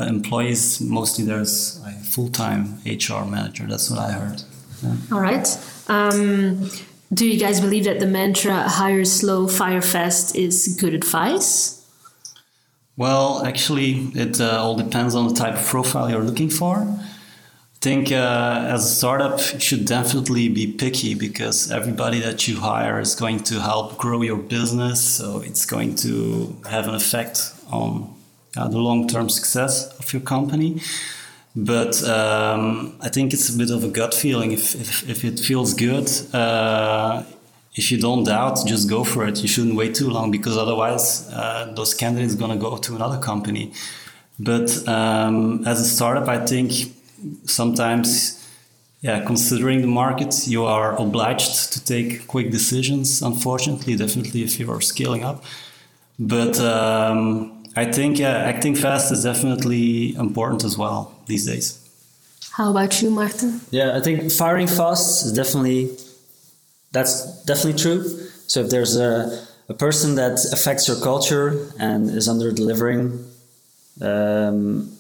employees, 0.08 0.82
mostly 0.82 1.26
there's 1.26 1.82
a 1.86 1.92
full-time 1.92 2.80
HR 2.86 3.26
manager. 3.26 3.66
That's 3.68 3.90
what 3.90 4.00
I 4.00 4.12
heard. 4.12 4.44
Yeah. 4.84 4.96
All 5.12 5.20
right. 5.20 5.48
Um, 5.88 6.70
do 7.14 7.28
you 7.28 7.40
guys 7.40 7.60
believe 7.60 7.86
that 7.86 8.00
the 8.00 8.06
mantra 8.06 8.70
"hire 8.70 9.06
slow, 9.06 9.48
fire 9.48 9.82
fast" 9.82 10.36
is 10.36 10.78
good 10.80 10.94
advice? 10.94 11.76
Well, 12.96 13.44
actually, 13.46 14.12
it 14.14 14.40
uh, 14.40 14.62
all 14.62 14.76
depends 14.76 15.16
on 15.16 15.28
the 15.28 15.34
type 15.34 15.56
of 15.56 15.66
profile 15.66 16.10
you're 16.10 16.24
looking 16.24 16.50
for 16.50 16.86
I 17.80 17.86
think 17.86 18.12
uh, 18.12 18.68
as 18.68 18.84
a 18.84 18.90
startup 18.90 19.40
you 19.54 19.60
should 19.62 19.86
definitely 19.86 20.50
be 20.50 20.68
picky 20.68 21.16
because 21.16 21.72
everybody 21.72 22.20
that 22.20 22.46
you 22.46 22.60
hire 22.60 23.00
is 23.00 23.16
going 23.16 23.40
to 23.44 23.62
help 23.62 23.98
grow 23.98 24.22
your 24.22 24.36
business 24.36 25.00
so 25.02 25.40
it's 25.40 25.66
going 25.66 25.96
to 26.04 26.58
have 26.70 26.90
an 26.90 26.96
effect 26.96 27.54
on 27.72 28.14
uh, 28.58 28.68
the 28.68 28.78
long-term 28.78 29.30
success 29.30 29.98
of 30.00 30.12
your 30.14 30.22
company 30.22 30.82
but 31.56 32.02
um, 32.04 32.96
i 33.02 33.10
think 33.10 33.34
it's 33.34 33.50
a 33.54 33.58
bit 33.58 33.70
of 33.70 33.84
a 33.84 33.88
gut 33.88 34.14
feeling 34.14 34.52
if, 34.52 34.76
if, 34.76 35.10
if 35.10 35.24
it 35.24 35.40
feels 35.40 35.74
good 35.74 36.08
uh, 36.34 37.24
if 37.76 37.92
you 37.92 38.00
don't 38.00 38.24
doubt 38.24 38.60
just 38.66 38.90
go 38.90 39.04
for 39.04 39.28
it 39.28 39.42
you 39.42 39.48
shouldn't 39.48 39.76
wait 39.76 39.94
too 39.96 40.10
long 40.10 40.32
because 40.32 40.58
otherwise 40.58 41.30
uh, 41.34 41.72
those 41.76 41.94
candidates 41.94 42.36
to 42.36 42.56
go 42.58 42.78
to 42.78 42.96
another 42.96 43.20
company 43.20 43.72
but 44.40 44.88
um, 44.88 45.66
as 45.68 45.82
a 45.82 45.86
startup 45.86 46.28
i 46.28 46.46
think 46.46 46.72
sometimes 47.46 48.40
yeah, 49.02 49.24
considering 49.24 49.82
the 49.82 49.88
market, 49.88 50.48
you 50.48 50.66
are 50.66 51.00
obliged 51.00 51.72
to 51.74 51.84
take 51.84 52.28
quick 52.28 52.52
decisions. 52.52 53.22
Unfortunately, 53.22 53.96
definitely 53.96 54.44
if 54.44 54.60
you 54.60 54.70
are 54.72 54.82
scaling 54.82 55.24
up. 55.24 55.44
But 56.18 56.60
um, 56.60 57.59
I 57.76 57.86
think 57.92 58.20
yeah, 58.20 58.36
acting 58.36 58.76
fast 58.76 59.12
is 59.12 59.24
definitely 59.24 60.16
important 60.16 60.64
as 60.64 60.78
well 60.78 61.16
these 61.28 61.46
days. 61.46 61.78
How 62.52 62.72
about 62.72 63.02
you, 63.02 63.10
Martin? 63.10 63.62
Yeah, 63.72 63.96
I 63.96 64.02
think 64.02 64.32
firing 64.32 64.68
fast 64.68 65.26
is 65.26 65.34
definitely 65.34 65.98
that's 66.92 67.44
definitely 67.46 67.80
true. 67.80 68.04
So 68.48 68.62
if 68.62 68.70
there's 68.70 68.98
a, 68.98 69.46
a 69.70 69.74
person 69.74 70.16
that 70.16 70.40
affects 70.52 70.88
your 70.88 71.00
culture 71.00 71.68
and 71.80 72.10
is 72.10 72.28
under 72.28 72.52
delivering, 72.52 73.26
um, 74.02 74.92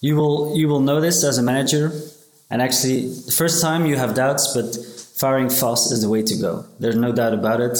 you 0.00 0.16
will 0.16 0.56
you 0.56 0.68
will 0.68 0.80
know 0.80 1.00
this 1.00 1.22
as 1.24 1.38
a 1.38 1.42
manager 1.42 1.92
and 2.50 2.62
actually 2.62 3.08
the 3.08 3.32
first 3.32 3.62
time 3.62 3.86
you 3.86 3.96
have 3.96 4.14
doubts 4.14 4.52
but 4.54 4.76
firing 5.14 5.50
fast 5.50 5.92
is 5.92 6.00
the 6.00 6.08
way 6.08 6.22
to 6.22 6.36
go 6.36 6.64
there's 6.78 6.96
no 6.96 7.12
doubt 7.12 7.34
about 7.34 7.60
it 7.60 7.78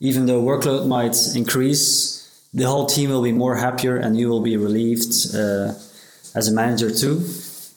even 0.00 0.26
though 0.26 0.42
workload 0.42 0.86
might 0.86 1.16
increase 1.36 2.21
the 2.54 2.64
whole 2.64 2.86
team 2.86 3.10
will 3.10 3.22
be 3.22 3.32
more 3.32 3.56
happier 3.56 3.96
and 3.96 4.16
you 4.16 4.28
will 4.28 4.42
be 4.42 4.56
relieved 4.56 5.12
uh, 5.34 5.72
as 6.34 6.48
a 6.48 6.52
manager 6.52 6.90
too 6.90 7.24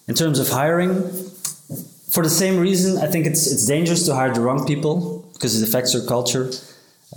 in 0.07 0.15
terms 0.15 0.39
of 0.39 0.49
hiring 0.49 0.93
for 2.09 2.23
the 2.23 2.29
same 2.29 2.57
reason 2.57 2.97
i 2.97 3.07
think 3.07 3.25
it's 3.25 3.51
it's 3.51 3.65
dangerous 3.65 4.05
to 4.05 4.13
hire 4.13 4.33
the 4.33 4.41
wrong 4.41 4.65
people 4.65 5.27
because 5.33 5.61
it 5.61 5.67
affects 5.67 5.93
your 5.93 6.05
culture 6.05 6.51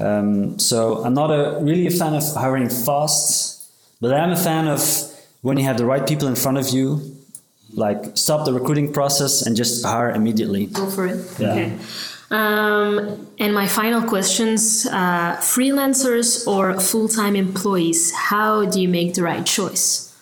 um, 0.00 0.58
so 0.58 1.04
i'm 1.04 1.14
not 1.14 1.30
a 1.30 1.58
really 1.60 1.86
a 1.86 1.90
fan 1.90 2.14
of 2.14 2.22
hiring 2.34 2.68
fast 2.68 3.70
but 4.00 4.12
i'm 4.14 4.30
a 4.30 4.36
fan 4.36 4.66
of 4.68 4.80
when 5.42 5.56
you 5.56 5.64
have 5.64 5.78
the 5.78 5.86
right 5.86 6.06
people 6.06 6.28
in 6.28 6.36
front 6.36 6.58
of 6.58 6.68
you, 6.70 7.16
like 7.74 8.16
stop 8.16 8.44
the 8.44 8.52
recruiting 8.52 8.92
process 8.92 9.42
and 9.42 9.56
just 9.56 9.84
hire 9.84 10.10
immediately. 10.10 10.66
Go 10.66 10.90
for 10.90 11.06
it. 11.06 11.24
Yeah. 11.38 11.52
Okay. 11.52 11.78
Um, 12.30 13.26
and 13.38 13.54
my 13.54 13.66
final 13.66 14.02
questions 14.02 14.86
uh, 14.86 15.36
freelancers 15.38 16.46
or 16.46 16.78
full 16.78 17.08
time 17.08 17.36
employees, 17.36 18.12
how 18.12 18.66
do 18.66 18.80
you 18.80 18.88
make 18.88 19.14
the 19.14 19.22
right 19.22 19.46
choice? 19.46 20.14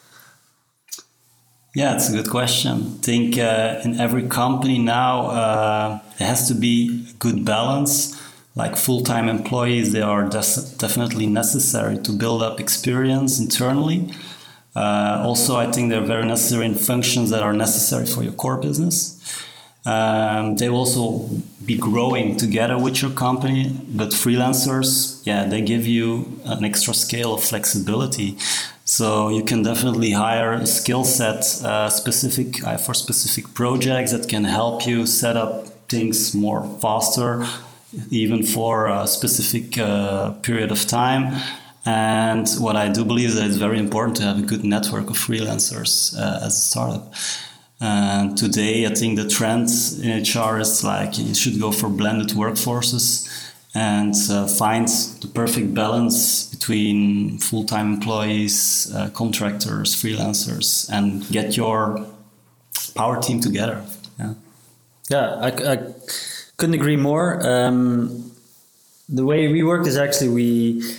Yeah, 1.75 1.95
it's 1.95 2.09
a 2.09 2.12
good 2.12 2.31
question. 2.31 2.71
I 2.71 3.03
think 3.03 3.38
uh, 3.38 3.81
in 3.85 4.01
every 4.01 4.29
company 4.29 4.79
now, 4.79 5.27
uh, 5.27 6.01
there 6.19 6.29
has 6.29 6.49
to 6.49 6.55
be 6.55 7.07
a 7.11 7.12
good 7.14 7.45
balance. 7.45 8.14
Like 8.55 8.77
full 8.77 9.03
time 9.03 9.29
employees, 9.29 9.92
they 9.92 10.01
are 10.01 10.27
definitely 10.29 11.27
necessary 11.27 11.99
to 11.99 12.12
build 12.12 12.42
up 12.42 12.61
experience 12.61 13.38
internally 13.38 14.11
uh, 14.77 15.23
also, 15.25 15.57
I 15.57 15.73
think 15.73 15.88
they're 15.88 16.05
very 16.05 16.27
necessary 16.27 16.66
in 16.66 16.75
functions 16.75 17.31
that 17.31 17.42
are 17.42 17.55
necessary 17.55 18.05
for 18.05 18.23
your 18.23 18.35
core 18.35 18.59
business. 18.59 19.15
Um, 19.87 20.57
they 20.57 20.68
will 20.68 20.81
also 20.81 21.29
be 21.64 21.77
growing 21.77 22.37
together 22.37 22.77
with 22.77 23.01
your 23.03 23.12
company, 23.12 23.72
but 23.88 24.11
freelancers, 24.11 25.20
yeah, 25.25 25.44
they 25.44 25.62
give 25.62 25.87
you 25.87 26.40
an 26.44 26.64
extra 26.64 26.92
scale 26.92 27.35
of 27.35 27.42
flexibility. 27.42 28.37
So 28.85 29.29
you 29.29 29.44
can 29.44 29.62
definitely 29.62 30.12
hire 30.12 30.53
a 30.53 30.66
skill 30.66 31.05
set 31.05 31.40
uh, 31.64 31.88
specific 31.88 32.64
uh, 32.64 32.77
for 32.77 32.94
specific 32.94 33.55
projects 33.55 34.12
that 34.12 34.29
can 34.29 34.44
help 34.44 34.87
you 34.87 35.07
set 35.07 35.37
up 35.37 35.66
things 35.88 36.35
more 36.35 36.62
faster, 36.81 37.46
even 38.11 38.42
for 38.42 38.87
a 38.87 39.07
specific 39.07 39.79
uh, 39.79 40.33
period 40.42 40.70
of 40.70 40.87
time. 40.87 41.40
And 41.85 42.49
what 42.59 42.75
I 42.75 42.88
do 42.88 43.05
believe 43.05 43.35
that 43.35 43.46
it's 43.46 43.57
very 43.57 43.79
important 43.79 44.16
to 44.16 44.25
have 44.25 44.38
a 44.38 44.42
good 44.42 44.64
network 44.64 45.11
of 45.11 45.16
freelancers 45.16 46.16
uh, 46.18 46.44
as 46.44 46.55
a 46.55 46.61
startup. 46.61 47.14
And 47.80 48.36
today, 48.38 48.86
I 48.86 48.94
think 48.94 49.18
the 49.18 49.28
trend 49.28 49.68
in 50.02 50.22
HR 50.22 50.58
is 50.58 50.82
like 50.82 51.18
you 51.18 51.34
should 51.34 51.60
go 51.60 51.70
for 51.72 51.88
blended 51.88 52.28
workforces 52.28 53.28
and 53.74 54.14
uh, 54.30 54.46
find 54.46 54.88
the 54.88 55.28
perfect 55.34 55.74
balance 55.74 56.46
between 56.46 57.38
full 57.38 57.64
time 57.64 57.94
employees, 57.94 58.90
uh, 58.94 59.10
contractors, 59.10 59.94
freelancers, 59.94 60.88
and 60.90 61.28
get 61.30 61.56
your 61.56 62.06
power 62.94 63.20
team 63.20 63.40
together. 63.40 63.84
Yeah, 64.18 64.34
yeah 65.10 65.26
I, 65.34 65.72
I 65.72 65.76
couldn't 66.56 66.74
agree 66.74 66.96
more. 66.96 67.46
Um, 67.46 68.32
the 69.08 69.26
way 69.26 69.52
we 69.52 69.62
work 69.62 69.86
is 69.86 69.98
actually 69.98 70.30
we 70.30 70.96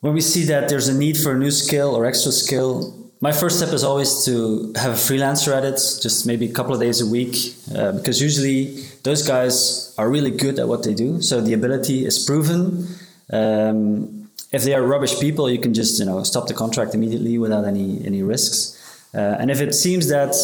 when 0.00 0.14
we 0.14 0.20
see 0.20 0.44
that 0.44 0.68
there's 0.68 0.88
a 0.88 0.96
need 0.96 1.16
for 1.16 1.32
a 1.32 1.38
new 1.38 1.50
skill 1.50 1.94
or 1.94 2.06
extra 2.06 2.32
skill, 2.32 2.94
my 3.20 3.32
first 3.32 3.58
step 3.58 3.72
is 3.74 3.84
always 3.84 4.24
to 4.24 4.72
have 4.76 4.92
a 4.92 4.94
freelancer 4.94 5.54
at 5.54 5.64
it, 5.64 5.74
just 5.74 6.26
maybe 6.26 6.46
a 6.46 6.52
couple 6.52 6.72
of 6.72 6.80
days 6.80 7.02
a 7.02 7.06
week, 7.06 7.36
uh, 7.74 7.92
because 7.92 8.20
usually 8.20 8.82
those 9.02 9.26
guys 9.26 9.94
are 9.98 10.08
really 10.08 10.30
good 10.30 10.58
at 10.58 10.68
what 10.68 10.84
they 10.84 10.94
do. 10.94 11.20
So 11.20 11.40
the 11.42 11.52
ability 11.52 12.06
is 12.06 12.24
proven. 12.24 12.86
Um, 13.30 14.30
if 14.52 14.64
they 14.64 14.74
are 14.74 14.82
rubbish 14.82 15.20
people, 15.20 15.50
you 15.50 15.58
can 15.58 15.74
just 15.74 16.00
you 16.00 16.06
know 16.06 16.22
stop 16.22 16.48
the 16.48 16.54
contract 16.54 16.94
immediately 16.94 17.36
without 17.36 17.66
any 17.66 18.04
any 18.06 18.22
risks. 18.22 18.76
Uh, 19.14 19.36
and 19.38 19.50
if 19.50 19.60
it 19.60 19.74
seems 19.74 20.08
that 20.08 20.34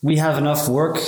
we 0.00 0.16
have 0.16 0.38
enough 0.38 0.68
work 0.68 0.98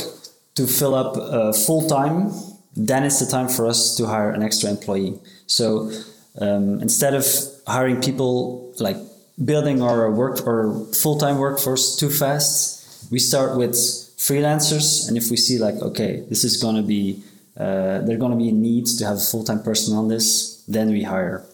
to 0.56 0.66
fill 0.66 0.94
up 0.94 1.16
uh, 1.16 1.52
full 1.52 1.88
time, 1.88 2.32
then 2.74 3.04
it's 3.04 3.20
the 3.20 3.26
time 3.26 3.48
for 3.48 3.66
us 3.66 3.96
to 3.96 4.06
hire 4.06 4.30
an 4.30 4.42
extra 4.42 4.68
employee. 4.68 5.18
So 5.46 5.92
um, 6.40 6.80
instead 6.80 7.14
of 7.14 7.24
hiring 7.66 8.00
people 8.00 8.72
like 8.80 8.96
building 9.44 9.83
our 9.83 10.11
work 10.11 10.46
or 10.46 10.87
full-time 10.94 11.38
workforce 11.38 11.96
too 11.96 12.11
fast 12.11 13.11
we 13.11 13.18
start 13.18 13.57
with 13.57 13.74
freelancers 14.18 15.09
and 15.09 15.16
if 15.16 15.31
we 15.31 15.37
see 15.37 15.59
like 15.59 15.76
okay 15.76 16.24
this 16.29 16.44
is 16.44 16.57
going 16.62 16.76
to 16.76 16.83
be 16.83 17.22
uh, 17.61 18.00
there's 18.00 18.18
going 18.18 18.33
to 18.33 18.38
be 18.38 18.48
a 18.48 18.53
need 18.53 18.87
to 18.87 19.05
have 19.05 19.16
a 19.16 19.20
full-time 19.20 19.62
person 19.62 19.94
on 19.94 20.09
this, 20.09 20.64
then 20.66 20.90
we 20.90 21.03
hire. 21.03 21.44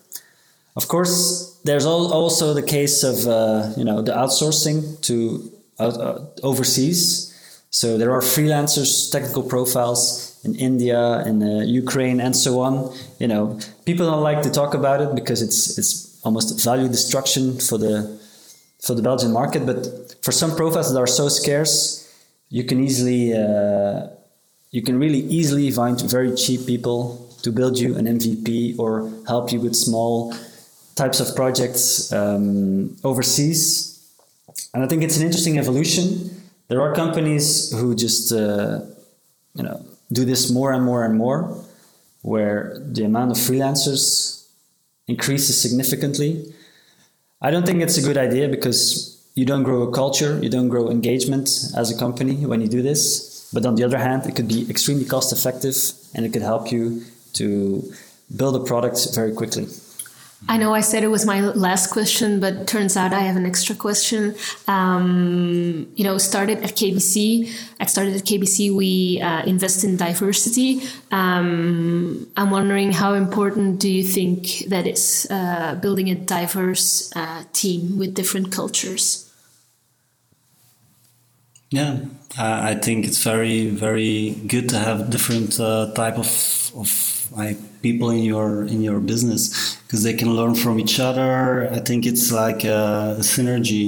Of 0.77 0.87
course, 0.87 1.59
there's 1.64 1.85
also 1.85 2.55
the 2.55 2.62
case 2.62 3.03
of 3.03 3.27
uh, 3.27 3.72
you 3.77 3.85
know 3.85 4.03
the 4.03 4.12
outsourcing 4.12 5.01
to 5.03 5.51
uh, 5.81 6.20
overseas. 6.42 7.33
So 7.70 7.99
there 7.99 8.12
are 8.12 8.20
freelancers, 8.20 9.11
technical 9.11 9.42
profiles 9.42 10.38
in 10.44 10.55
India, 10.55 11.27
in 11.27 11.42
uh, 11.42 11.62
Ukraine, 11.64 12.20
and 12.20 12.37
so 12.37 12.61
on. 12.61 12.94
You 13.18 13.27
know, 13.27 13.59
people 13.85 14.07
don't 14.07 14.22
like 14.22 14.42
to 14.42 14.51
talk 14.51 14.75
about 14.75 15.01
it 15.01 15.14
because 15.14 15.42
it's 15.42 15.77
it's 15.79 16.06
almost 16.26 16.62
value 16.62 16.88
destruction 16.88 17.58
for 17.58 17.78
the 17.78 17.94
for 18.84 18.94
the 18.94 19.02
Belgian 19.02 19.32
market. 19.32 19.64
But 19.64 20.16
for 20.24 20.32
some 20.32 20.54
profiles 20.56 20.92
that 20.92 20.98
are 20.98 21.06
so 21.06 21.28
scarce, 21.28 21.76
you 22.50 22.64
can 22.64 22.78
easily 22.80 23.32
uh, 23.32 24.08
you 24.70 24.82
can 24.82 24.98
really 24.98 25.20
easily 25.38 25.70
find 25.70 25.98
very 26.16 26.34
cheap 26.34 26.66
people 26.66 26.98
to 27.42 27.52
build 27.52 27.78
you 27.78 27.96
an 27.96 28.06
MVP 28.06 28.78
or 28.78 29.10
help 29.26 29.52
you 29.52 29.60
with 29.60 29.74
small 29.74 30.34
types 30.96 31.20
of 31.20 31.34
projects 31.36 32.12
um, 32.12 32.96
overseas. 33.04 33.92
And 34.74 34.82
I 34.82 34.88
think 34.88 35.02
it's 35.02 35.16
an 35.16 35.24
interesting 35.24 35.58
evolution. 35.58 36.02
There 36.68 36.80
are 36.80 36.92
companies 36.94 37.70
who 37.70 37.94
just 37.94 38.32
uh, 38.32 38.80
you 39.54 39.62
know 39.62 39.78
do 40.12 40.24
this 40.24 40.50
more 40.50 40.72
and 40.72 40.84
more 40.84 41.04
and 41.04 41.14
more, 41.16 41.38
where 42.22 42.78
the 42.96 43.04
amount 43.04 43.30
of 43.30 43.36
freelancers 43.36 44.36
increases 45.09 45.61
significantly. 45.61 46.53
I 47.40 47.51
don't 47.51 47.66
think 47.66 47.83
it's 47.83 47.99
a 47.99 48.03
good 48.03 48.19
idea 48.19 48.49
because 48.49 49.16
you 49.35 49.45
don't 49.45 49.62
grow 49.62 49.83
a 49.83 49.92
culture, 49.92 50.38
you 50.42 50.49
don't 50.49 50.69
grow 50.69 50.90
engagement 50.90 51.49
as 51.77 51.90
a 51.90 51.99
company 51.99 52.47
when 52.47 52.61
you 52.61 52.69
do 52.69 52.83
this. 52.83 53.51
But 53.53 53.66
on 53.66 53.77
the 53.77 53.85
other 53.85 53.99
hand, 53.99 54.27
it 54.27 54.35
could 54.35 54.49
be 54.49 54.69
extremely 54.69 55.05
cost 55.05 55.33
effective 55.33 55.77
and 56.14 56.27
it 56.27 56.33
could 56.33 56.42
help 56.42 56.73
you 56.73 57.05
to 57.35 57.92
build 58.35 58.57
a 58.57 58.64
product 58.64 58.99
very 59.14 59.33
quickly. 59.33 59.66
I 60.49 60.59
know 60.59 60.75
I 60.75 60.81
said 60.81 61.03
it 61.03 61.09
was 61.09 61.25
my 61.25 61.40
last 61.40 61.90
question, 61.90 62.40
but 62.40 62.66
turns 62.68 62.96
out 62.96 63.12
I 63.12 63.20
have 63.20 63.37
an 63.37 63.46
extra 63.46 63.75
question. 63.75 64.35
Um, 64.68 65.90
you 65.96 66.05
know, 66.05 66.18
started 66.18 66.59
at 66.62 66.77
KBC. 66.77 67.51
I 67.81 67.87
started 67.87 68.14
at 68.16 68.22
KBC. 68.22 68.75
We 68.75 69.20
uh, 69.20 69.44
invest 69.44 69.83
in 69.83 69.96
diversity. 69.96 70.83
Um, 71.11 72.29
I'm 72.37 72.51
wondering 72.51 72.92
how 72.92 73.14
important 73.14 73.81
do 73.81 73.90
you 73.90 74.05
think 74.05 74.68
that 74.68 74.87
is 74.87 75.27
uh, 75.31 75.77
building 75.77 76.11
a 76.11 76.14
diverse 76.14 77.11
uh, 77.16 77.44
team 77.53 77.99
with 77.99 78.14
different 78.14 78.53
cultures? 78.53 79.22
Yeah, 81.70 81.99
I 82.38 82.75
think 82.75 83.07
it's 83.07 83.22
very, 83.25 83.70
very 83.70 84.31
good 84.46 84.68
to 84.68 84.79
have 84.79 85.11
different 85.11 85.59
uh, 85.59 85.92
type 85.94 86.18
of 86.18 86.72
of 86.77 87.29
people 87.88 88.11
in 88.11 88.25
your 88.33 88.51
in 88.75 88.81
your 88.88 89.01
business 89.12 89.77
because 89.83 90.03
they 90.07 90.16
can 90.20 90.31
learn 90.38 90.55
from 90.55 90.75
each 90.85 90.96
other. 91.09 91.68
I 91.79 91.81
think 91.88 92.01
it's 92.11 92.27
like 92.42 92.61
a, 92.64 93.16
a 93.22 93.25
synergy. 93.35 93.87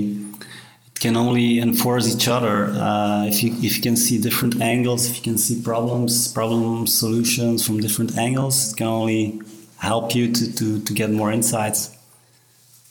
It 0.90 1.00
can 1.04 1.16
only 1.16 1.48
enforce 1.66 2.06
each 2.14 2.28
other 2.36 2.54
uh, 2.86 3.30
if 3.32 3.36
you 3.42 3.50
if 3.66 3.72
you 3.76 3.82
can 3.88 3.96
see 3.96 4.16
different 4.28 4.54
angles, 4.72 5.00
if 5.10 5.14
you 5.18 5.24
can 5.30 5.38
see 5.38 5.56
problems, 5.70 6.12
problem 6.40 6.86
solutions 6.86 7.66
from 7.66 7.76
different 7.86 8.16
angles. 8.26 8.54
It 8.72 8.76
can 8.80 8.88
only 9.00 9.22
help 9.90 10.14
you 10.16 10.24
to 10.36 10.44
to, 10.58 10.66
to 10.86 10.92
get 11.00 11.08
more 11.10 11.30
insights. 11.38 11.78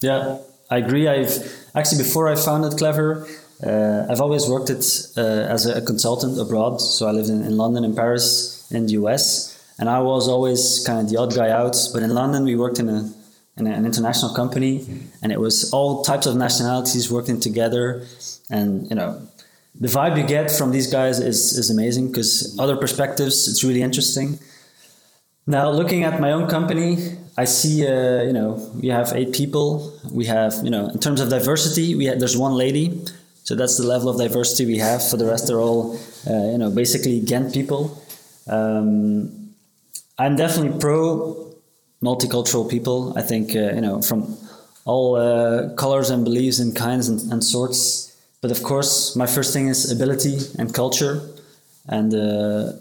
Yeah, 0.02 0.38
I 0.70 0.78
agree. 0.78 1.08
I've 1.08 1.36
actually 1.74 2.04
before 2.04 2.26
I 2.34 2.36
founded 2.36 2.78
Clever. 2.78 3.28
Uh, 3.64 4.06
I've 4.10 4.22
always 4.22 4.48
worked 4.48 4.70
it 4.70 4.86
uh, 5.18 5.56
as 5.56 5.66
a, 5.66 5.82
consultant 5.82 6.40
abroad. 6.40 6.80
So 6.80 7.08
I 7.08 7.12
lived 7.12 7.30
in, 7.30 7.44
in, 7.44 7.58
London 7.58 7.84
and 7.84 7.96
Paris 7.96 8.72
in 8.72 8.86
the 8.86 8.94
US. 9.02 9.57
And 9.80 9.90
I 9.90 10.00
was 10.00 10.28
always 10.28 10.84
kind 10.86 11.00
of 11.00 11.10
the 11.10 11.18
odd 11.18 11.36
guy 11.36 11.50
out. 11.50 11.76
But 11.94 12.04
in 12.04 12.14
London, 12.14 12.44
we 12.44 12.56
worked 12.56 12.80
in, 12.80 12.90
a, 12.90 13.12
in 13.58 13.68
an 13.68 13.86
international 13.86 14.34
company. 14.34 14.86
And 15.22 15.32
it 15.32 15.40
was 15.40 15.72
all 15.72 16.04
types 16.04 16.26
of 16.26 16.36
nationalities 16.36 17.12
working 17.12 17.40
together. 17.40 18.06
And, 18.50 18.90
you 18.90 18.96
know, 18.96 19.22
the 19.80 19.88
vibe 19.88 20.18
you 20.18 20.26
get 20.26 20.50
from 20.50 20.72
these 20.72 20.88
guys 20.92 21.20
is, 21.20 21.58
is 21.58 21.70
amazing 21.70 22.08
because 22.08 22.58
other 22.60 22.76
perspectives, 22.76 23.48
it's 23.48 23.64
really 23.64 23.82
interesting. 23.82 24.40
Now, 25.46 25.70
looking 25.70 26.04
at 26.04 26.20
my 26.20 26.32
own 26.32 26.50
company, 26.50 27.16
I 27.38 27.46
see, 27.46 27.88
uh, 27.88 28.24
you 28.24 28.34
know, 28.34 28.72
we 28.82 28.90
have 28.90 29.14
eight 29.14 29.32
people. 29.32 29.94
We 30.12 30.26
have, 30.26 30.56
you 30.64 30.72
know, 30.72 30.90
in 30.90 31.00
terms 31.00 31.22
of 31.22 31.30
diversity, 31.30 31.96
we 31.96 32.06
have, 32.06 32.20
there's 32.20 32.36
one 32.36 32.54
lady 32.54 33.06
so 33.48 33.56
that's 33.56 33.78
the 33.78 33.88
level 33.88 34.10
of 34.10 34.18
diversity 34.18 34.66
we 34.66 34.78
have. 34.80 35.10
For 35.10 35.16
the 35.16 35.26
rest, 35.26 35.48
they're 35.48 35.62
all, 35.62 35.98
uh, 36.30 36.52
you 36.52 36.58
know, 36.58 36.70
basically 36.70 37.22
Ghent 37.22 37.54
people. 37.54 37.98
Um, 38.46 39.47
I'm 40.20 40.36
definitely 40.36 40.80
pro 40.80 41.54
multicultural 42.02 42.70
people. 42.70 43.18
I 43.18 43.22
think, 43.22 43.56
uh, 43.56 43.74
you 43.76 43.82
know, 43.82 44.02
from 44.02 44.38
all 44.86 45.16
uh, 45.16 45.74
colors 45.76 46.10
and 46.10 46.24
beliefs 46.24 46.60
and 46.60 46.76
kinds 46.76 47.08
and, 47.10 47.32
and, 47.32 47.44
sorts. 47.44 48.16
But 48.42 48.52
of 48.52 48.64
course, 48.64 49.16
my 49.16 49.28
first 49.28 49.54
thing 49.54 49.68
is 49.68 49.92
ability 49.92 50.38
and 50.58 50.74
culture. 50.74 51.22
And 51.88 52.14
uh, 52.14 52.74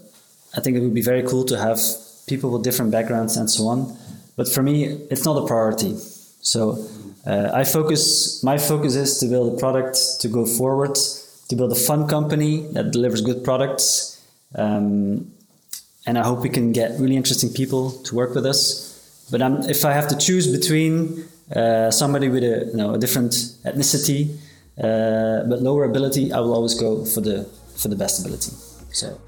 I 0.55 0.61
think 0.61 0.77
it 0.77 0.81
would 0.81 0.93
be 0.93 1.01
very 1.01 1.23
cool 1.23 1.43
to 1.45 1.57
have 1.57 1.79
people 2.27 2.49
with 2.51 2.63
different 2.63 2.91
backgrounds 2.91 3.37
and 3.37 3.49
so 3.49 3.67
on. 3.67 3.97
But 4.35 4.47
for 4.47 4.63
me, 4.63 4.85
it's 5.11 5.25
not 5.25 5.41
a 5.41 5.45
priority. 5.45 5.95
So 6.41 6.87
uh, 7.25 7.51
I 7.53 7.63
focus. 7.65 8.43
My 8.43 8.57
focus 8.57 8.95
is 8.95 9.17
to 9.19 9.27
build 9.27 9.53
a 9.53 9.57
product 9.57 9.97
to 10.21 10.27
go 10.27 10.45
forward, 10.45 10.95
to 11.49 11.55
build 11.55 11.71
a 11.71 11.75
fun 11.75 12.07
company 12.07 12.67
that 12.73 12.91
delivers 12.91 13.21
good 13.21 13.43
products, 13.43 14.23
um, 14.55 15.31
and 16.07 16.17
I 16.17 16.23
hope 16.23 16.39
we 16.39 16.49
can 16.49 16.71
get 16.71 16.99
really 16.99 17.17
interesting 17.17 17.51
people 17.53 17.91
to 18.05 18.15
work 18.15 18.33
with 18.33 18.45
us. 18.45 19.27
But 19.29 19.41
I'm, 19.41 19.61
if 19.63 19.83
I 19.83 19.91
have 19.91 20.07
to 20.07 20.17
choose 20.17 20.47
between 20.47 21.25
uh, 21.53 21.91
somebody 21.91 22.29
with 22.29 22.43
a, 22.43 22.65
you 22.71 22.77
know, 22.77 22.93
a 22.93 22.97
different 22.97 23.33
ethnicity 23.65 24.37
uh, 24.81 25.43
but 25.49 25.61
lower 25.61 25.83
ability, 25.83 26.31
I 26.31 26.39
will 26.39 26.53
always 26.53 26.75
go 26.75 27.03
for 27.03 27.21
the 27.21 27.43
for 27.75 27.89
the 27.89 27.95
best 27.95 28.21
ability. 28.21 28.53
So. 28.91 29.19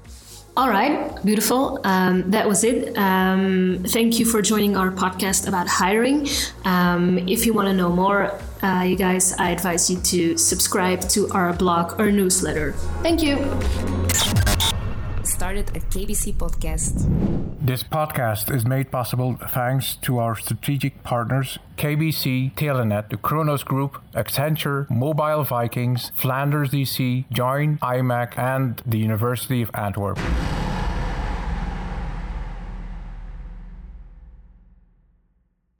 All 0.56 0.68
right, 0.68 1.24
beautiful. 1.24 1.80
Um, 1.84 2.32
that 2.32 2.48
was 2.48 2.64
it. 2.64 2.96
Um, 2.98 3.84
thank 3.86 4.18
you 4.18 4.26
for 4.26 4.42
joining 4.42 4.76
our 4.76 4.90
podcast 4.90 5.46
about 5.46 5.68
hiring. 5.68 6.26
Um, 6.64 7.18
if 7.28 7.46
you 7.46 7.54
want 7.54 7.68
to 7.68 7.72
know 7.72 7.88
more, 7.88 8.36
uh, 8.62 8.82
you 8.82 8.96
guys, 8.96 9.32
I 9.38 9.50
advise 9.50 9.88
you 9.88 10.00
to 10.00 10.36
subscribe 10.36 11.08
to 11.10 11.30
our 11.30 11.52
blog 11.52 12.00
or 12.00 12.10
newsletter. 12.10 12.72
Thank 13.02 13.22
you. 13.22 13.36
Started 15.40 15.70
a 15.74 15.80
KBC 15.80 16.34
podcast. 16.34 17.08
This 17.64 17.82
podcast 17.82 18.54
is 18.54 18.66
made 18.66 18.90
possible 18.90 19.38
thanks 19.48 19.96
to 20.02 20.18
our 20.18 20.36
strategic 20.36 21.02
partners 21.02 21.58
KBC, 21.78 22.54
Telenet, 22.56 23.08
the 23.08 23.16
Cronos 23.16 23.64
Group, 23.64 24.02
Accenture, 24.12 24.84
Mobile 24.90 25.42
Vikings, 25.44 26.12
Flanders 26.14 26.68
DC, 26.68 27.24
Join, 27.32 27.78
imec, 27.78 28.36
and 28.36 28.82
the 28.84 28.98
University 28.98 29.62
of 29.62 29.70
Antwerp. 29.72 30.18